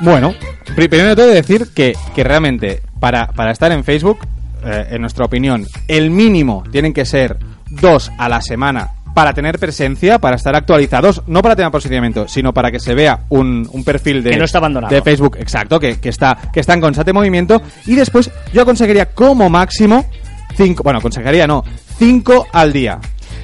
Bueno, 0.00 0.34
primero 0.74 1.10
de 1.10 1.16
todo 1.16 1.28
decir 1.28 1.68
que, 1.74 1.94
que 2.14 2.24
realmente 2.24 2.82
para, 2.98 3.28
para 3.28 3.52
estar 3.52 3.72
en 3.72 3.84
Facebook, 3.84 4.18
eh, 4.64 4.88
en 4.90 5.00
nuestra 5.00 5.24
opinión, 5.24 5.66
el 5.88 6.10
mínimo 6.10 6.64
tienen 6.70 6.92
que 6.92 7.04
ser 7.04 7.38
dos 7.70 8.10
a 8.18 8.28
la 8.28 8.40
semana 8.40 8.90
para 9.14 9.34
tener 9.34 9.58
presencia, 9.58 10.18
para 10.18 10.36
estar 10.36 10.54
actualizados, 10.54 11.22
no 11.26 11.42
para 11.42 11.56
tener 11.56 11.70
posicionamiento, 11.72 12.28
sino 12.28 12.54
para 12.54 12.70
que 12.70 12.78
se 12.78 12.94
vea 12.94 13.20
un, 13.28 13.68
un 13.72 13.84
perfil 13.84 14.22
de, 14.22 14.30
Que 14.30 14.36
no 14.36 14.44
está 14.44 14.58
abandonado. 14.58 14.94
de 14.94 15.02
Facebook, 15.02 15.36
exacto, 15.40 15.80
que, 15.80 15.98
que 15.98 16.10
está, 16.10 16.38
que 16.52 16.60
está 16.60 16.74
en 16.74 16.80
constante 16.80 17.12
movimiento. 17.12 17.60
Y 17.86 17.96
después 17.96 18.30
yo 18.52 18.62
aconsejaría 18.62 19.06
como 19.06 19.50
máximo 19.50 20.06
cinco, 20.56 20.82
bueno, 20.82 20.98
aconsejaría 21.00 21.46
no, 21.46 21.64
cinco 21.98 22.46
al 22.52 22.72
día. 22.72 22.98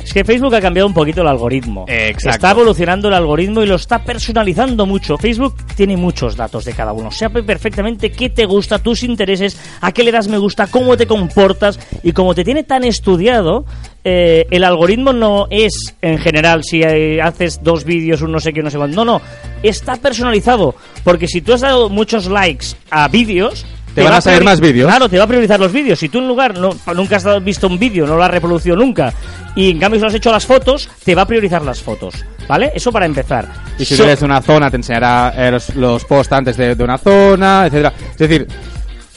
Es 0.06 0.14
que 0.14 0.24
Facebook 0.24 0.54
ha 0.54 0.60
cambiado 0.60 0.86
un 0.86 0.94
poquito 0.94 1.22
el 1.22 1.26
algoritmo. 1.26 1.84
Exacto. 1.88 2.30
Está 2.30 2.50
evolucionando 2.52 3.08
el 3.08 3.14
algoritmo 3.14 3.64
y 3.64 3.66
lo 3.66 3.74
está 3.74 4.04
personalizando 4.04 4.86
mucho. 4.86 5.18
Facebook 5.18 5.56
tiene 5.74 5.96
muchos 5.96 6.36
datos 6.36 6.64
de 6.64 6.74
cada 6.74 6.92
uno. 6.92 7.10
Sabe 7.10 7.42
perfectamente 7.42 8.12
qué 8.12 8.30
te 8.30 8.44
gusta, 8.44 8.78
tus 8.78 9.02
intereses, 9.02 9.60
a 9.80 9.90
qué 9.90 10.04
le 10.04 10.12
das 10.12 10.28
me 10.28 10.38
gusta, 10.38 10.68
cómo 10.68 10.96
te 10.96 11.08
comportas. 11.08 11.80
Y 12.04 12.12
como 12.12 12.36
te 12.36 12.44
tiene 12.44 12.62
tan 12.62 12.84
estudiado, 12.84 13.64
eh, 14.04 14.46
el 14.52 14.62
algoritmo 14.62 15.12
no 15.12 15.48
es 15.50 15.96
en 16.00 16.18
general 16.18 16.62
si 16.62 16.82
eh, 16.84 17.20
haces 17.20 17.60
dos 17.64 17.82
vídeos, 17.82 18.22
un 18.22 18.30
no 18.30 18.38
sé 18.38 18.52
qué, 18.52 18.62
no 18.62 18.70
sé 18.70 18.78
cuánto. 18.78 19.04
No, 19.04 19.04
no. 19.04 19.22
Está 19.64 19.96
personalizado. 19.96 20.76
Porque 21.02 21.26
si 21.26 21.40
tú 21.40 21.52
has 21.52 21.62
dado 21.62 21.88
muchos 21.90 22.28
likes 22.28 22.66
a 22.90 23.08
vídeos. 23.08 23.66
Te 23.96 24.02
van 24.04 24.12
va 24.12 24.16
a 24.18 24.20
salir 24.20 24.44
más 24.44 24.60
vídeos. 24.60 24.88
Claro, 24.88 25.08
te 25.08 25.18
va 25.18 25.24
a 25.24 25.26
priorizar 25.26 25.58
los 25.58 25.72
vídeos. 25.72 25.98
Si 25.98 26.08
tú 26.08 26.18
en 26.18 26.28
lugar 26.28 26.56
no, 26.56 26.70
nunca 26.94 27.16
has 27.16 27.42
visto 27.42 27.66
un 27.66 27.78
vídeo, 27.78 28.06
no 28.06 28.16
lo 28.16 28.22
has 28.22 28.30
reproducido 28.30 28.76
nunca, 28.76 29.12
y 29.56 29.70
en 29.70 29.78
cambio 29.80 29.98
solo 29.98 30.10
has 30.10 30.14
hecho 30.14 30.30
las 30.30 30.46
fotos, 30.46 30.88
te 31.04 31.14
va 31.14 31.22
a 31.22 31.26
priorizar 31.26 31.62
las 31.62 31.80
fotos. 31.82 32.14
¿Vale? 32.46 32.70
Eso 32.76 32.92
para 32.92 33.06
empezar. 33.06 33.48
Y 33.76 33.84
si 33.84 33.96
So- 33.96 34.04
vienes 34.04 34.20
de 34.20 34.26
una 34.26 34.40
zona, 34.40 34.70
te 34.70 34.76
enseñará 34.76 35.32
eh, 35.36 35.50
los, 35.50 35.74
los 35.74 36.04
posts 36.04 36.32
antes 36.32 36.56
de, 36.56 36.76
de 36.76 36.84
una 36.84 36.96
zona, 36.96 37.66
etcétera. 37.66 37.92
Es 38.12 38.18
decir, 38.18 38.46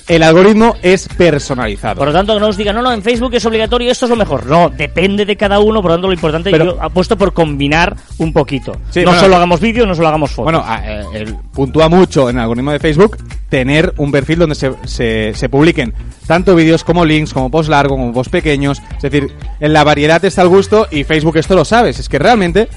el 0.09 0.23
algoritmo 0.23 0.75
es 0.81 1.07
personalizado. 1.07 1.99
Por 1.99 2.07
lo 2.07 2.13
tanto, 2.13 2.33
que 2.33 2.39
no 2.39 2.47
os 2.47 2.57
digan, 2.57 2.75
no, 2.75 2.81
no, 2.81 2.91
en 2.91 3.01
Facebook 3.01 3.33
es 3.35 3.45
obligatorio, 3.45 3.91
esto 3.91 4.05
es 4.05 4.09
lo 4.09 4.15
mejor. 4.17 4.45
No, 4.47 4.69
depende 4.69 5.25
de 5.25 5.37
cada 5.37 5.59
uno, 5.59 5.81
por 5.81 5.91
lo 5.91 5.95
tanto, 5.95 6.07
lo 6.07 6.13
importante, 6.13 6.51
Pero- 6.51 6.65
yo 6.75 6.83
apuesto 6.83 7.17
por 7.17 7.31
combinar 7.33 7.95
un 8.17 8.33
poquito. 8.33 8.73
Sí, 8.89 8.99
no 9.01 9.05
bueno, 9.07 9.19
solo 9.21 9.35
hagamos 9.37 9.59
vídeos, 9.61 9.87
no 9.87 9.95
solo 9.95 10.07
hagamos 10.09 10.31
fotos. 10.31 10.51
Bueno, 10.51 10.63
a- 10.67 10.81
eh, 10.85 11.33
puntúa 11.53 11.87
mucho 11.87 12.29
en 12.29 12.35
el 12.37 12.41
algoritmo 12.41 12.71
de 12.71 12.79
Facebook 12.79 13.17
tener 13.49 13.93
un 13.97 14.11
perfil 14.11 14.39
donde 14.39 14.55
se, 14.55 14.71
se, 14.85 15.33
se 15.35 15.49
publiquen 15.49 15.93
tanto 16.27 16.55
vídeos 16.55 16.83
como 16.83 17.05
links, 17.05 17.33
como 17.33 17.49
posts 17.49 17.69
largos, 17.69 17.97
como 17.97 18.11
posts 18.13 18.31
pequeños. 18.31 18.81
Es 18.97 19.01
decir, 19.03 19.31
en 19.59 19.73
la 19.73 19.83
variedad 19.83 20.23
está 20.25 20.41
el 20.41 20.49
gusto 20.49 20.87
y 20.91 21.03
Facebook 21.03 21.37
esto 21.37 21.55
lo 21.55 21.65
sabes. 21.65 21.99
Es 21.99 22.09
que 22.09 22.19
realmente 22.19 22.67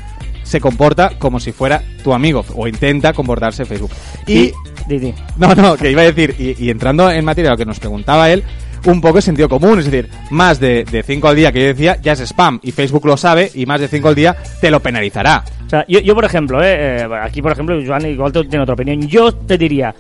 se 0.42 0.60
comporta 0.60 1.12
como 1.18 1.38
si 1.40 1.52
fuera 1.52 1.82
tu 2.02 2.12
amigo 2.12 2.44
o 2.54 2.66
intenta 2.68 3.12
comportarse 3.12 3.64
Facebook. 3.64 3.90
Y, 4.26 4.52
di. 4.88 5.14
no, 5.36 5.54
no, 5.54 5.76
que 5.76 5.90
iba 5.90 6.02
a 6.02 6.10
decir, 6.10 6.34
y, 6.38 6.64
y 6.66 6.70
entrando 6.70 7.10
en 7.10 7.24
materia 7.24 7.50
de 7.50 7.54
lo 7.54 7.58
que 7.58 7.64
nos 7.66 7.78
preguntaba 7.80 8.30
él, 8.30 8.42
un 8.84 9.00
poco 9.00 9.16
de 9.16 9.22
sentido 9.22 9.48
común, 9.48 9.78
es 9.78 9.84
decir, 9.84 10.08
más 10.30 10.58
de 10.58 11.04
5 11.06 11.28
al 11.28 11.36
día 11.36 11.52
que 11.52 11.60
yo 11.60 11.66
decía 11.68 11.98
ya 12.02 12.12
es 12.12 12.20
spam 12.20 12.58
y 12.64 12.72
Facebook 12.72 13.06
lo 13.06 13.16
sabe 13.16 13.48
y 13.54 13.64
más 13.64 13.80
de 13.80 13.86
5 13.86 14.08
al 14.08 14.14
día 14.16 14.36
te 14.60 14.70
lo 14.72 14.80
penalizará. 14.80 15.44
O 15.66 15.70
sea, 15.70 15.84
yo, 15.88 16.00
yo, 16.00 16.14
por 16.16 16.24
ejemplo, 16.24 16.60
eh, 16.62 16.96
eh, 17.02 17.08
aquí, 17.22 17.40
por 17.40 17.52
ejemplo, 17.52 17.80
Joan 17.86 18.04
igual 18.06 18.32
te- 18.32 18.42
tiene 18.44 18.62
otra 18.64 18.74
opinión. 18.74 19.06
Yo 19.06 19.32
te 19.32 19.56
diría 19.56 19.94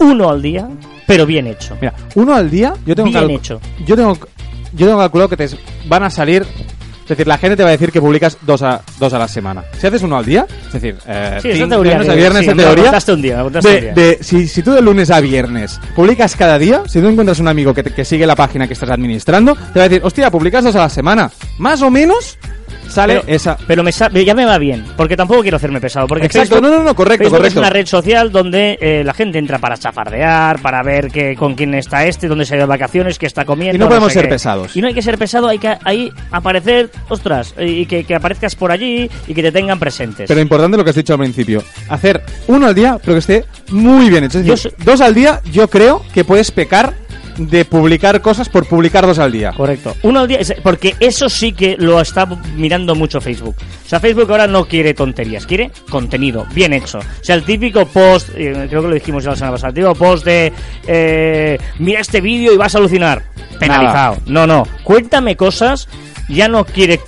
uno 0.00 0.30
al 0.30 0.40
día, 0.42 0.66
pero 1.06 1.26
bien 1.26 1.46
hecho. 1.46 1.76
Mira, 1.80 1.92
uno 2.14 2.34
al 2.34 2.50
día, 2.50 2.72
yo 2.86 2.96
tengo 2.96 3.10
Bien 3.10 3.30
hecho. 3.30 3.60
Yo 3.86 3.94
tengo, 3.96 4.16
yo 4.72 4.86
tengo 4.86 4.98
calculado 4.98 5.28
que 5.28 5.36
te 5.36 5.48
van 5.86 6.02
a 6.04 6.10
salir. 6.10 6.44
Es 7.04 7.08
decir, 7.08 7.26
la 7.26 7.36
gente 7.38 7.56
te 7.56 7.62
va 7.62 7.68
a 7.68 7.72
decir 7.72 7.92
que 7.92 8.00
publicas 8.00 8.38
dos 8.42 8.62
a, 8.62 8.80
dos 8.98 9.12
a 9.12 9.18
la 9.18 9.28
semana. 9.28 9.62
Si 9.78 9.86
haces 9.86 10.02
uno 10.02 10.16
al 10.16 10.24
día, 10.24 10.46
es 10.66 10.72
decir, 10.72 10.96
eh, 11.06 11.38
Sí, 11.42 11.48
teoría 11.68 11.98
de- 11.98 12.10
a 12.10 12.14
viernes 12.14 12.44
sí, 12.44 12.50
en 12.50 12.56
teoría. 12.56 12.92
un 13.12 13.22
día, 13.22 13.32
me 13.32 13.36
la 13.38 13.42
contaste 13.44 13.68
de- 13.70 13.76
un 13.76 13.82
día. 13.82 13.92
de- 13.94 14.18
si, 14.22 14.48
si 14.48 14.62
tú 14.62 14.72
de 14.72 14.80
lunes 14.80 15.10
a 15.10 15.20
viernes 15.20 15.78
publicas 15.94 16.34
cada 16.34 16.58
día, 16.58 16.82
si 16.86 17.00
tú 17.00 17.08
encuentras 17.08 17.38
un 17.40 17.48
amigo 17.48 17.74
que, 17.74 17.82
te- 17.82 17.90
que 17.92 18.04
sigue 18.06 18.26
la 18.26 18.34
página 18.34 18.66
que 18.66 18.72
estás 18.72 18.88
administrando, 18.90 19.54
te 19.54 19.78
va 19.78 19.84
a 19.84 19.88
decir, 19.88 20.00
hostia, 20.04 20.30
publicas 20.30 20.64
dos 20.64 20.74
a 20.76 20.80
la 20.80 20.88
semana. 20.88 21.30
Más 21.58 21.82
o 21.82 21.90
menos 21.90 22.38
sale 22.94 23.20
pero, 23.20 23.34
esa. 23.36 23.56
pero 23.66 23.82
me 23.82 23.92
sa- 23.92 24.08
ya 24.10 24.34
me 24.34 24.44
va 24.46 24.56
bien, 24.58 24.84
porque 24.96 25.16
tampoco 25.16 25.42
quiero 25.42 25.56
hacerme 25.56 25.80
pesado. 25.80 26.06
Porque 26.06 26.26
Exacto, 26.26 26.56
Facebook- 26.56 26.70
no, 26.70 26.78
no, 26.78 26.84
no, 26.84 26.94
correcto, 26.94 27.24
Facebook 27.24 27.38
correcto. 27.38 27.60
es 27.60 27.62
una 27.62 27.70
red 27.70 27.86
social 27.86 28.32
donde 28.32 28.78
eh, 28.80 29.02
la 29.04 29.12
gente 29.14 29.38
entra 29.38 29.58
para 29.58 29.76
chafardear, 29.76 30.60
para 30.60 30.82
ver 30.82 31.10
que, 31.10 31.34
con 31.36 31.54
quién 31.54 31.74
está 31.74 32.06
este, 32.06 32.28
dónde 32.28 32.44
se 32.46 32.54
ha 32.54 32.56
ido 32.58 32.66
de 32.66 32.70
vacaciones, 32.70 33.18
qué 33.18 33.26
está 33.26 33.44
comiendo. 33.44 33.76
Y 33.76 33.78
no 33.78 33.88
podemos 33.88 34.12
sé 34.12 34.20
ser 34.20 34.28
qué. 34.28 34.34
pesados. 34.34 34.76
Y 34.76 34.80
no 34.80 34.88
hay 34.88 34.94
que 34.94 35.02
ser 35.02 35.18
pesado, 35.18 35.48
hay 35.48 35.58
que 35.58 35.76
ahí 35.84 36.12
aparecer, 36.30 36.90
ostras, 37.08 37.54
y 37.58 37.86
que, 37.86 38.04
que 38.04 38.14
aparezcas 38.14 38.54
por 38.54 38.70
allí 38.70 39.10
y 39.26 39.34
que 39.34 39.42
te 39.42 39.52
tengan 39.52 39.78
presentes. 39.78 40.28
Pero 40.28 40.40
importante 40.40 40.76
lo 40.76 40.84
que 40.84 40.90
has 40.90 40.96
dicho 40.96 41.12
al 41.14 41.18
principio. 41.20 41.62
Hacer 41.88 42.22
uno 42.46 42.66
al 42.66 42.74
día, 42.74 42.98
pero 43.02 43.14
que 43.14 43.18
esté 43.20 43.44
muy 43.70 44.08
bien 44.10 44.24
hecho. 44.24 44.38
Es 44.38 44.44
decir, 44.46 44.70
Yo 44.70 44.70
so- 44.70 44.84
dos 44.84 45.00
al 45.00 45.14
día, 45.14 45.40
yo 45.52 45.68
creo 45.68 46.02
que 46.12 46.24
puedes 46.24 46.50
pecar 46.50 46.94
de 47.36 47.64
publicar 47.64 48.20
cosas 48.20 48.48
por 48.48 48.66
publicar 48.66 49.06
dos 49.06 49.18
al 49.18 49.32
día. 49.32 49.52
Correcto. 49.52 49.94
Uno 50.02 50.20
al 50.20 50.28
día, 50.28 50.38
porque 50.62 50.94
eso 51.00 51.28
sí 51.28 51.52
que 51.52 51.76
lo 51.78 52.00
está 52.00 52.26
mirando 52.56 52.94
mucho 52.94 53.20
Facebook. 53.20 53.56
O 53.84 53.88
sea, 53.88 54.00
Facebook 54.00 54.30
ahora 54.30 54.46
no 54.46 54.66
quiere 54.66 54.94
tonterías, 54.94 55.46
quiere 55.46 55.70
contenido, 55.90 56.46
bien 56.54 56.72
hecho. 56.72 56.98
O 56.98 57.24
sea, 57.24 57.34
el 57.36 57.44
típico 57.44 57.86
post, 57.86 58.30
eh, 58.36 58.66
creo 58.68 58.82
que 58.82 58.88
lo 58.88 58.94
dijimos 58.94 59.24
ya 59.24 59.30
la 59.30 59.36
semana 59.36 59.52
pasada, 59.52 59.68
el 59.70 59.74
típico 59.74 59.94
post 59.94 60.24
de, 60.24 60.52
eh, 60.86 61.58
mira 61.78 62.00
este 62.00 62.20
vídeo 62.20 62.52
y 62.52 62.56
vas 62.56 62.74
a 62.74 62.78
alucinar. 62.78 63.22
Penalizado. 63.58 64.18
No, 64.26 64.46
no. 64.46 64.66
Cuéntame 64.82 65.36
cosas, 65.36 65.88
ya 66.28 66.48
no 66.48 66.64
quiere 66.64 67.00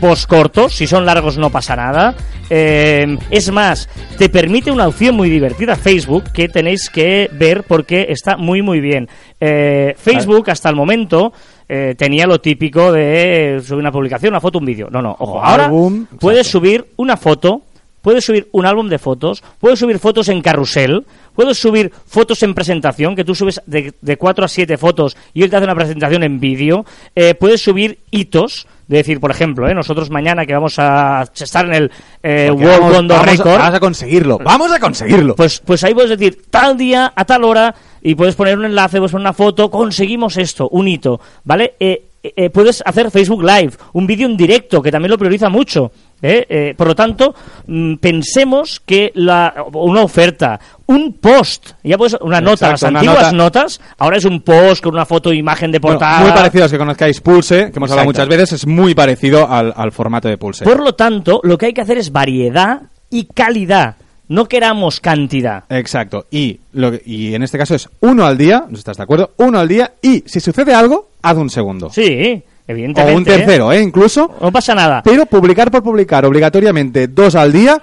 post 0.00 0.28
cortos, 0.28 0.74
si 0.74 0.86
son 0.86 1.04
largos 1.06 1.38
no 1.38 1.50
pasa 1.50 1.76
nada. 1.76 2.14
Eh, 2.48 3.16
es 3.30 3.50
más, 3.52 3.88
te 4.18 4.28
permite 4.28 4.70
una 4.72 4.88
opción 4.88 5.14
muy 5.14 5.30
divertida 5.30 5.76
Facebook 5.76 6.32
que 6.32 6.48
tenéis 6.48 6.90
que 6.90 7.30
ver 7.32 7.62
porque 7.64 8.06
está 8.08 8.36
muy 8.36 8.62
muy 8.62 8.80
bien. 8.80 9.08
Eh, 9.40 9.94
Facebook 9.96 10.50
hasta 10.50 10.68
el 10.68 10.76
momento 10.76 11.32
eh, 11.68 11.94
tenía 11.96 12.26
lo 12.26 12.40
típico 12.40 12.90
de 12.90 13.62
subir 13.64 13.78
una 13.78 13.92
publicación, 13.92 14.32
una 14.32 14.40
foto, 14.40 14.58
un 14.58 14.64
vídeo. 14.64 14.88
No, 14.90 15.00
no, 15.00 15.12
ojo. 15.18 15.34
O 15.34 15.40
Ahora 15.40 15.66
álbum, 15.66 16.06
puedes 16.18 16.46
exacto. 16.46 16.58
subir 16.58 16.86
una 16.96 17.16
foto, 17.16 17.62
puedes 18.02 18.24
subir 18.24 18.48
un 18.50 18.66
álbum 18.66 18.88
de 18.88 18.98
fotos, 18.98 19.44
puedes 19.60 19.78
subir 19.78 20.00
fotos 20.00 20.28
en 20.28 20.42
carrusel, 20.42 21.06
puedes 21.34 21.58
subir 21.58 21.92
fotos 22.06 22.42
en 22.42 22.54
presentación, 22.54 23.14
que 23.14 23.24
tú 23.24 23.36
subes 23.36 23.62
de, 23.66 23.94
de 24.00 24.16
4 24.16 24.44
a 24.44 24.48
7 24.48 24.76
fotos 24.78 25.16
y 25.32 25.42
él 25.42 25.50
te 25.50 25.56
hace 25.56 25.64
una 25.64 25.76
presentación 25.76 26.24
en 26.24 26.40
vídeo, 26.40 26.84
eh, 27.14 27.34
puedes 27.34 27.62
subir 27.62 28.00
hitos, 28.10 28.66
de 28.90 28.96
decir, 28.96 29.20
por 29.20 29.30
ejemplo, 29.30 29.68
eh, 29.68 29.74
nosotros 29.74 30.10
mañana 30.10 30.44
que 30.44 30.52
vamos 30.52 30.74
a 30.78 31.22
estar 31.32 31.64
en 31.64 31.74
el 31.74 31.90
eh, 32.24 32.50
World 32.50 32.66
vamos, 32.80 32.92
vamos 33.08 33.12
a- 33.12 33.22
Record, 33.22 33.58
vamos 33.58 33.74
a 33.76 33.80
conseguirlo. 33.80 34.38
Vamos 34.38 34.72
a 34.72 34.80
conseguirlo. 34.80 35.36
pues, 35.36 35.60
pues 35.64 35.84
ahí 35.84 35.94
puedes 35.94 36.10
decir, 36.10 36.42
tal 36.50 36.76
día, 36.76 37.12
a 37.14 37.24
tal 37.24 37.44
hora, 37.44 37.72
y 38.02 38.16
puedes 38.16 38.34
poner 38.34 38.58
un 38.58 38.64
enlace, 38.64 38.98
puedes 38.98 39.12
poner 39.12 39.22
una 39.26 39.32
foto, 39.32 39.70
conseguimos 39.70 40.36
esto, 40.36 40.68
un 40.70 40.88
hito, 40.88 41.20
¿vale? 41.44 41.74
Eh, 41.78 42.02
eh, 42.22 42.50
puedes 42.50 42.82
hacer 42.84 43.12
Facebook 43.12 43.44
Live, 43.44 43.74
un 43.92 44.08
vídeo 44.08 44.26
en 44.26 44.36
directo, 44.36 44.82
que 44.82 44.90
también 44.90 45.10
lo 45.12 45.18
prioriza 45.18 45.48
mucho. 45.48 45.92
¿Eh? 46.22 46.46
Eh, 46.48 46.74
por 46.76 46.86
lo 46.88 46.94
tanto, 46.94 47.34
mm, 47.66 47.94
pensemos 47.96 48.80
que 48.84 49.12
la, 49.14 49.64
una 49.72 50.02
oferta, 50.02 50.58
un 50.86 51.14
post, 51.14 51.72
ya 51.82 51.96
puedes, 51.96 52.16
una 52.20 52.40
nota, 52.40 52.70
las 52.70 52.82
una 52.82 52.98
antiguas 53.00 53.32
nota. 53.32 53.32
notas, 53.32 53.80
ahora 53.98 54.16
es 54.16 54.24
un 54.24 54.40
post 54.42 54.82
con 54.82 54.94
una 54.94 55.06
foto, 55.06 55.32
imagen 55.32 55.70
de 55.72 55.78
Bueno, 55.78 55.98
portada. 55.98 56.20
muy 56.20 56.32
parecido 56.32 56.64
a 56.64 56.66
los 56.66 56.72
que 56.72 56.78
conozcáis 56.78 57.20
Pulse, 57.20 57.70
que 57.70 57.78
hemos 57.78 57.90
hablado 57.90 58.06
muchas 58.06 58.28
veces, 58.28 58.52
es 58.52 58.66
muy 58.66 58.94
parecido 58.94 59.48
al, 59.50 59.72
al 59.76 59.92
formato 59.92 60.28
de 60.28 60.36
Pulse. 60.38 60.64
Por 60.64 60.80
lo 60.82 60.94
tanto, 60.94 61.40
lo 61.44 61.56
que 61.58 61.66
hay 61.66 61.72
que 61.72 61.80
hacer 61.80 61.98
es 61.98 62.10
variedad 62.12 62.82
y 63.10 63.24
calidad. 63.24 63.96
No 64.28 64.44
queramos 64.46 65.00
cantidad. 65.00 65.64
Exacto. 65.70 66.26
Y, 66.30 66.60
lo 66.72 66.92
que- 66.92 67.02
y 67.04 67.34
en 67.34 67.42
este 67.42 67.58
caso 67.58 67.74
es 67.74 67.88
uno 67.98 68.24
al 68.26 68.38
día, 68.38 68.64
¿no 68.68 68.78
estás 68.78 68.96
de 68.96 69.02
acuerdo? 69.02 69.32
Uno 69.38 69.58
al 69.58 69.66
día 69.66 69.94
y 70.02 70.22
si 70.26 70.38
sucede 70.38 70.72
algo, 70.72 71.08
haz 71.22 71.36
un 71.36 71.50
segundo. 71.50 71.90
Sí, 71.90 72.40
o 72.70 72.72
evidentemente. 72.72 73.14
un 73.16 73.24
tercero, 73.24 73.72
¿eh? 73.72 73.80
Incluso. 73.82 74.34
No 74.40 74.50
pasa 74.52 74.74
nada. 74.74 75.02
Pero 75.04 75.26
publicar 75.26 75.70
por 75.70 75.82
publicar 75.82 76.24
obligatoriamente 76.24 77.08
dos 77.08 77.34
al 77.34 77.52
día, 77.52 77.80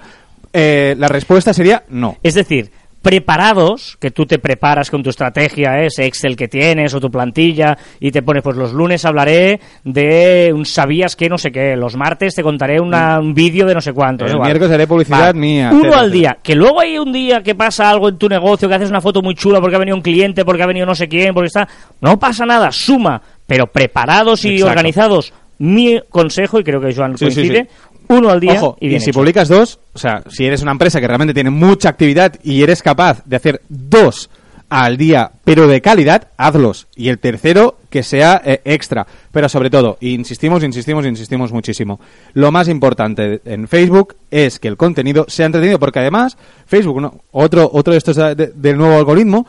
eh, 0.52 0.94
la 0.98 1.08
respuesta 1.08 1.52
sería 1.52 1.82
no. 1.88 2.16
Es 2.22 2.34
decir, 2.34 2.70
preparados, 3.00 3.96
que 4.00 4.10
tú 4.10 4.26
te 4.26 4.38
preparas 4.38 4.90
con 4.90 5.02
tu 5.02 5.10
estrategia, 5.10 5.80
¿eh? 5.80 5.86
ese 5.86 6.04
Excel 6.04 6.36
que 6.36 6.46
tienes 6.48 6.92
o 6.94 7.00
tu 7.00 7.10
plantilla, 7.10 7.76
y 8.00 8.10
te 8.10 8.22
pones, 8.22 8.42
pues 8.42 8.56
los 8.56 8.72
lunes 8.72 9.04
hablaré 9.04 9.60
de 9.84 10.52
un 10.54 10.66
sabías 10.66 11.16
que 11.16 11.28
no 11.28 11.38
sé 11.38 11.50
qué, 11.50 11.74
los 11.76 11.96
martes 11.96 12.34
te 12.34 12.42
contaré 12.42 12.80
una- 12.80 13.18
un 13.20 13.34
vídeo 13.34 13.66
de 13.66 13.74
no 13.74 13.80
sé 13.80 13.92
cuánto. 13.92 14.26
El 14.26 14.38
miércoles 14.40 14.72
haré 14.72 14.86
publicidad 14.86 15.34
mía, 15.34 15.68
Uno 15.70 15.78
etcétera, 15.80 16.00
al 16.00 16.12
día. 16.12 16.38
Que 16.42 16.54
luego 16.54 16.80
hay 16.80 16.98
un 16.98 17.12
día 17.12 17.42
que 17.42 17.54
pasa 17.54 17.88
algo 17.88 18.08
en 18.08 18.18
tu 18.18 18.28
negocio, 18.28 18.68
que 18.68 18.74
haces 18.74 18.90
una 18.90 19.00
foto 19.00 19.22
muy 19.22 19.34
chula 19.34 19.60
porque 19.60 19.76
ha 19.76 19.80
venido 19.80 19.96
un 19.96 20.02
cliente, 20.02 20.44
porque 20.44 20.62
ha 20.62 20.66
venido 20.66 20.84
no 20.84 20.94
sé 20.94 21.08
quién, 21.08 21.32
porque 21.32 21.46
está... 21.46 21.66
No 22.00 22.18
pasa 22.18 22.44
nada, 22.46 22.70
suma, 22.72 23.22
pero 23.48 23.66
preparados 23.66 24.44
y 24.44 24.52
Exacto. 24.54 24.70
organizados. 24.70 25.32
Mi 25.58 26.00
consejo, 26.08 26.60
y 26.60 26.64
creo 26.64 26.80
que 26.80 26.94
Joan 26.94 27.18
Sí, 27.18 27.24
coincide, 27.24 27.64
sí. 27.68 27.88
uno 28.10 28.30
al 28.30 28.38
día 28.38 28.52
Ojo, 28.62 28.76
y 28.80 28.86
y, 28.86 28.88
bien 28.90 29.00
si 29.00 29.10
hecho. 29.10 29.18
publicas 29.18 29.48
dos, 29.48 29.80
o 29.92 29.98
sea, 29.98 30.22
si 30.30 30.44
eres 30.46 30.62
una 30.62 30.70
empresa 30.70 31.00
que 31.00 31.08
realmente 31.08 31.34
tiene 31.34 31.50
mucha 31.50 31.88
actividad 31.88 32.34
y 32.44 32.62
eres 32.62 32.80
capaz 32.80 33.24
de 33.24 33.34
hacer 33.34 33.62
dos 33.68 34.30
al 34.70 34.98
día, 34.98 35.32
pero 35.44 35.66
de 35.66 35.80
calidad, 35.80 36.28
hazlos. 36.36 36.86
Y 36.94 37.08
el 37.08 37.18
tercero, 37.18 37.78
que 37.88 38.02
sea 38.02 38.40
eh, 38.44 38.60
extra. 38.66 39.06
Pero 39.32 39.48
sobre 39.48 39.70
todo, 39.70 39.96
insistimos, 40.02 40.62
insistimos, 40.62 41.06
insistimos 41.06 41.52
muchísimo. 41.52 41.98
Lo 42.34 42.52
más 42.52 42.68
importante 42.68 43.40
en 43.46 43.66
Facebook 43.66 44.14
es 44.30 44.58
que 44.58 44.68
el 44.68 44.76
contenido 44.76 45.24
sea 45.26 45.46
entretenido, 45.46 45.78
porque 45.78 46.00
además, 46.00 46.36
Facebook, 46.66 47.00
¿no? 47.00 47.14
otro, 47.32 47.68
otro 47.72 47.92
de 47.94 47.98
estos 47.98 48.14
de- 48.16 48.34
de- 48.34 48.52
del 48.54 48.76
nuevo 48.76 48.96
algoritmo, 48.98 49.46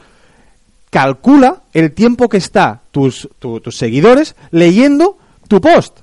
calcula 0.90 1.62
el 1.74 1.92
tiempo 1.92 2.30
que 2.30 2.38
está 2.38 2.82
tus, 2.92 3.30
tu- 3.40 3.60
tus 3.60 3.78
seguidores 3.78 4.36
leyendo 4.52 5.18
tu 5.48 5.62
post. 5.62 6.00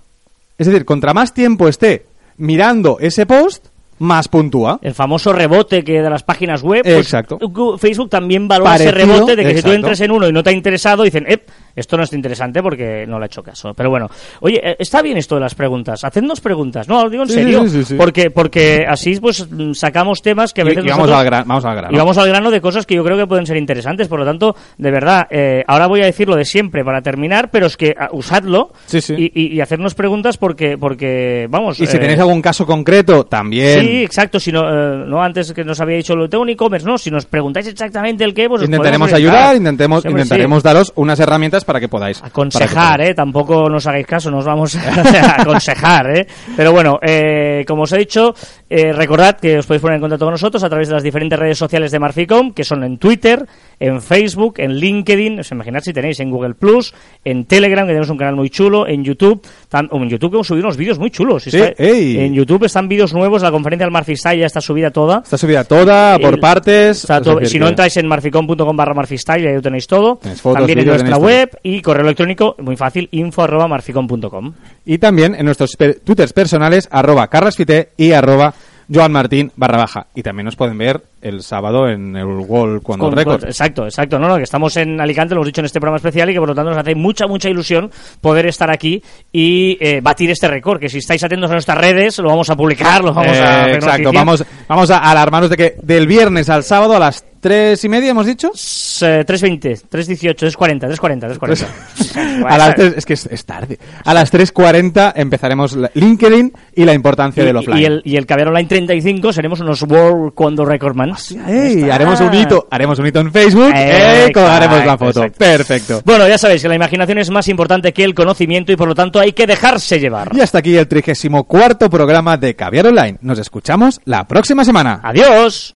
Es 0.58 0.66
decir, 0.66 0.84
contra 0.84 1.12
más 1.12 1.34
tiempo 1.34 1.68
esté 1.68 2.06
mirando 2.38 2.98
ese 3.00 3.26
post, 3.26 3.66
más 3.98 4.28
puntúa. 4.28 4.78
El 4.82 4.94
famoso 4.94 5.32
rebote 5.32 5.82
que 5.82 6.02
de 6.02 6.10
las 6.10 6.22
páginas 6.22 6.62
web. 6.62 6.82
pues, 6.84 6.96
Exacto. 6.96 7.38
Facebook 7.78 8.10
también 8.10 8.46
valora 8.46 8.76
ese 8.76 8.90
rebote 8.90 9.36
de 9.36 9.42
que 9.44 9.56
si 9.56 9.62
tú 9.62 9.70
entres 9.72 10.00
en 10.00 10.10
uno 10.10 10.28
y 10.28 10.32
no 10.32 10.42
te 10.42 10.50
ha 10.50 10.52
interesado, 10.52 11.02
dicen, 11.02 11.24
eh, 11.28 11.44
esto 11.76 11.96
no 11.96 12.02
es 12.02 12.12
interesante 12.12 12.62
porque 12.62 13.04
no 13.06 13.18
le 13.18 13.24
ha 13.24 13.26
hecho 13.26 13.42
caso. 13.42 13.74
Pero 13.74 13.90
bueno, 13.90 14.08
oye, 14.40 14.60
eh, 14.62 14.76
está 14.78 15.02
bien 15.02 15.16
esto 15.18 15.34
de 15.36 15.42
las 15.42 15.54
preguntas. 15.54 16.02
Hacednos 16.02 16.40
preguntas. 16.40 16.88
No, 16.88 17.04
lo 17.04 17.10
digo 17.10 17.22
en 17.22 17.28
Sí, 17.28 17.34
serio. 17.34 17.68
sí, 17.68 17.84
sí. 17.84 17.94
Porque, 17.94 18.30
porque 18.30 18.84
así 18.88 19.18
pues 19.20 19.46
sacamos 19.74 20.22
temas 20.22 20.52
que 20.52 20.62
a 20.62 20.64
Y, 20.64 20.68
veces 20.68 20.84
y 20.84 20.88
vamos, 20.88 21.06
nosotros- 21.08 21.18
al 21.20 21.24
gran- 21.26 21.46
vamos 21.48 21.64
al 21.64 21.76
grano. 21.76 21.94
y 21.94 21.98
vamos 21.98 22.18
al 22.18 22.28
grano 22.28 22.50
de 22.50 22.60
cosas 22.60 22.86
que 22.86 22.94
yo 22.94 23.04
creo 23.04 23.16
que 23.16 23.26
pueden 23.26 23.46
ser 23.46 23.56
interesantes. 23.56 24.08
Por 24.08 24.18
lo 24.18 24.24
tanto, 24.24 24.56
de 24.78 24.90
verdad, 24.90 25.26
eh, 25.30 25.62
ahora 25.66 25.86
voy 25.86 26.02
a 26.02 26.06
decir 26.06 26.28
lo 26.28 26.36
de 26.36 26.44
siempre 26.44 26.84
para 26.84 27.02
terminar, 27.02 27.50
pero 27.50 27.66
es 27.66 27.76
que 27.76 27.94
ah, 27.98 28.08
usadlo. 28.12 28.72
Y, 29.16 29.30
y- 29.34 29.54
y 29.56 29.60
hacernos 29.60 29.94
preguntas 29.94 30.36
porque, 30.38 30.78
porque 30.78 31.46
vamos. 31.50 31.78
Y 31.80 31.86
si 31.86 31.96
eh, 31.96 32.00
tenéis 32.00 32.18
algún 32.20 32.40
caso 32.42 32.64
concreto, 32.66 33.24
también. 33.26 33.80
Sí, 33.80 34.02
exacto. 34.02 34.40
Si 34.40 34.50
no, 34.52 34.62
eh, 34.68 35.04
no 35.06 35.22
antes 35.22 35.52
que 35.52 35.64
nos 35.64 35.80
había 35.80 35.96
dicho 35.96 36.16
lo 36.16 36.28
tengo 36.28 36.42
un 36.42 36.48
e-commerce, 36.50 36.86
no. 36.86 36.96
Si 36.98 37.10
nos 37.10 37.26
preguntáis 37.26 37.66
exactamente 37.66 38.24
el 38.24 38.32
qué, 38.34 38.48
pues 38.48 38.62
os 38.62 38.68
Intentaremos 38.68 39.12
ayudar, 39.12 39.54
hombre, 39.56 39.72
sí. 40.00 40.08
intentaremos 40.08 40.62
daros 40.62 40.92
unas 40.96 41.20
herramientas 41.20 41.64
para 41.66 41.80
que 41.80 41.88
podáis. 41.88 42.22
Aconsejar, 42.22 43.00
¿eh? 43.02 43.14
Tampoco 43.14 43.68
nos 43.68 43.86
hagáis 43.86 44.06
caso, 44.06 44.30
nos 44.30 44.44
vamos 44.44 44.76
a 44.76 45.40
aconsejar, 45.42 46.16
¿eh? 46.16 46.26
Pero 46.56 46.72
bueno, 46.72 46.98
eh, 47.02 47.64
como 47.66 47.82
os 47.82 47.92
he 47.92 47.98
dicho, 47.98 48.34
eh, 48.70 48.92
recordad 48.92 49.38
que 49.38 49.58
os 49.58 49.66
podéis 49.66 49.82
poner 49.82 49.96
en 49.96 50.00
contacto 50.00 50.24
con 50.24 50.32
nosotros 50.32 50.62
a 50.64 50.68
través 50.68 50.88
de 50.88 50.94
las 50.94 51.02
diferentes 51.02 51.38
redes 51.38 51.58
sociales 51.58 51.90
de 51.90 51.98
Marficom, 51.98 52.52
que 52.52 52.64
son 52.64 52.84
en 52.84 52.98
Twitter, 52.98 53.44
en 53.78 54.00
Facebook, 54.00 54.54
en 54.58 54.76
LinkedIn, 54.76 55.40
os 55.40 55.50
imaginad 55.50 55.80
si 55.80 55.92
tenéis 55.92 56.20
en 56.20 56.30
Google 56.30 56.54
Plus, 56.54 56.94
en 57.24 57.44
Telegram, 57.44 57.84
que 57.84 57.92
tenemos 57.92 58.10
un 58.10 58.18
canal 58.18 58.36
muy 58.36 58.48
chulo, 58.48 58.86
en 58.86 59.04
YouTube, 59.04 59.44
en 59.72 60.08
YouTube 60.08 60.44
subido 60.44 60.64
unos 60.66 60.76
vídeos 60.76 60.98
muy 60.98 61.10
chulos. 61.10 61.46
Está-. 61.46 61.74
En 61.78 62.34
YouTube 62.34 62.64
están 62.64 62.88
vídeos 62.88 63.12
nuevos, 63.12 63.42
la 63.42 63.50
conferencia 63.50 63.84
del 63.86 63.92
Marfistyle 63.92 64.40
ya 64.40 64.46
está 64.46 64.60
subida 64.60 64.90
toda. 64.90 65.18
Está 65.24 65.36
subida 65.36 65.64
toda, 65.64 66.18
por 66.18 66.34
El- 66.34 66.40
partes. 66.40 67.00
Está 67.00 67.20
todo- 67.20 67.44
si 67.44 67.58
no 67.58 67.68
entráis 67.68 67.96
en 67.96 68.06
marficom.com 68.06 68.76
barra 68.76 68.94
marfistyle, 68.94 69.48
ahí 69.48 69.54
lo 69.54 69.62
tenéis 69.62 69.86
todo. 69.86 70.16
Tenéis 70.16 70.40
fotos, 70.40 70.58
También 70.58 70.78
en 70.80 70.86
nuestra 70.86 71.16
web 71.16 71.50
y 71.62 71.80
correo 71.82 72.04
electrónico, 72.04 72.54
muy 72.58 72.76
fácil, 72.76 73.08
info 73.12 73.42
arroba 73.42 73.66
marficom.com. 73.68 74.52
Y 74.84 74.98
también 74.98 75.34
en 75.34 75.44
nuestros 75.44 75.76
per- 75.76 76.00
twitters 76.00 76.32
personales, 76.32 76.88
arroba 76.90 77.28
carrasfite 77.28 77.90
y 77.96 78.12
arroba 78.12 78.54
joanmartin 78.92 79.50
barra 79.56 79.78
baja. 79.78 80.06
Y 80.14 80.22
también 80.22 80.44
nos 80.44 80.54
pueden 80.56 80.78
ver 80.78 81.02
el 81.28 81.42
sábado 81.42 81.88
en 81.88 82.16
el 82.16 82.24
World 82.26 82.82
Cuando 82.82 83.10
Record. 83.10 83.44
Exacto, 83.44 83.84
exacto. 83.84 84.18
No, 84.18 84.28
no, 84.28 84.36
que 84.36 84.42
estamos 84.44 84.76
en 84.76 85.00
Alicante, 85.00 85.34
lo 85.34 85.40
hemos 85.40 85.46
dicho 85.48 85.60
en 85.60 85.66
este 85.66 85.80
programa 85.80 85.96
especial 85.96 86.30
y 86.30 86.32
que 86.34 86.38
por 86.38 86.48
lo 86.48 86.54
tanto 86.54 86.70
nos 86.70 86.78
hace 86.78 86.94
mucha, 86.94 87.26
mucha 87.26 87.48
ilusión 87.48 87.90
poder 88.20 88.46
estar 88.46 88.70
aquí 88.70 89.02
y 89.32 89.76
eh, 89.80 90.00
batir 90.02 90.30
este 90.30 90.48
récord. 90.48 90.80
Que 90.80 90.88
si 90.88 90.98
estáis 90.98 91.22
atentos 91.24 91.50
a 91.50 91.54
nuestras 91.54 91.78
redes, 91.78 92.18
lo 92.18 92.28
vamos 92.28 92.48
a 92.50 92.56
publicar, 92.56 93.02
lo 93.02 93.12
vamos 93.12 93.32
a 93.32 93.34
Eh, 93.36 93.60
hacer 93.62 93.74
exacto, 93.76 94.12
vamos, 94.12 94.44
vamos 94.68 94.90
a 94.90 94.98
alarmarnos 94.98 95.50
de 95.50 95.56
que 95.56 95.76
del 95.82 96.06
viernes 96.06 96.48
al 96.48 96.62
sábado 96.64 96.94
a 96.96 96.98
las 96.98 97.24
tres 97.40 97.84
y 97.84 97.88
media, 97.88 98.10
hemos 98.10 98.26
dicho. 98.26 98.48
Eh, 98.48 99.24
3.20, 99.26 99.82
3.18, 99.88 100.34
3.40, 100.34 100.96
3.40, 100.96 101.38
3.40. 101.38 102.44
A 102.44 102.58
las 102.58 102.74
tres- 102.74 102.94
es 102.96 103.04
que 103.06 103.12
es, 103.12 103.26
es 103.26 103.44
tarde. 103.44 103.78
A 104.04 104.14
las 104.14 104.32
3.40 104.32 105.12
empezaremos 105.14 105.76
LinkedIn 105.94 106.52
y 106.74 106.84
la 106.84 106.94
importancia 106.94 107.44
del 107.44 107.56
y, 107.56 107.58
offline. 107.58 107.78
y 107.78 107.84
el, 107.84 108.02
y 108.04 108.16
el 108.16 108.26
Caviar 108.26 108.48
Online 108.48 108.68
35 108.68 109.32
seremos 109.32 109.60
unos 109.60 109.82
World 109.82 110.32
Cuando 110.34 110.64
Recordman. 110.64 111.15
Ey, 111.46 111.88
haremos 111.90 112.20
un 112.20 112.34
hito, 112.34 112.66
haremos 112.70 112.98
un 112.98 113.06
hito 113.06 113.20
en 113.20 113.32
Facebook, 113.32 113.72
Eh, 113.74 114.30
la 114.34 114.96
foto. 114.98 115.22
exacto. 115.24 115.38
Perfecto. 115.38 116.02
Bueno, 116.04 116.28
ya 116.28 116.38
sabéis 116.38 116.62
que 116.62 116.68
la 116.68 116.74
imaginación 116.76 117.18
es 117.18 117.30
más 117.30 117.48
importante 117.48 117.92
que 117.92 118.04
el 118.04 118.14
conocimiento 118.14 118.72
y 118.72 118.76
por 118.76 118.88
lo 118.88 118.94
tanto 118.94 119.18
hay 119.20 119.32
que 119.32 119.46
dejarse 119.46 119.98
llevar. 119.98 120.30
Y 120.34 120.40
hasta 120.40 120.58
aquí 120.58 120.76
el 120.76 120.86
34 120.88 121.88
programa 121.90 122.36
de 122.36 122.54
Caviar 122.54 122.86
Online. 122.88 123.18
Nos 123.22 123.38
escuchamos 123.38 124.00
la 124.04 124.26
próxima 124.26 124.64
semana. 124.64 125.00
Adiós. 125.02 125.74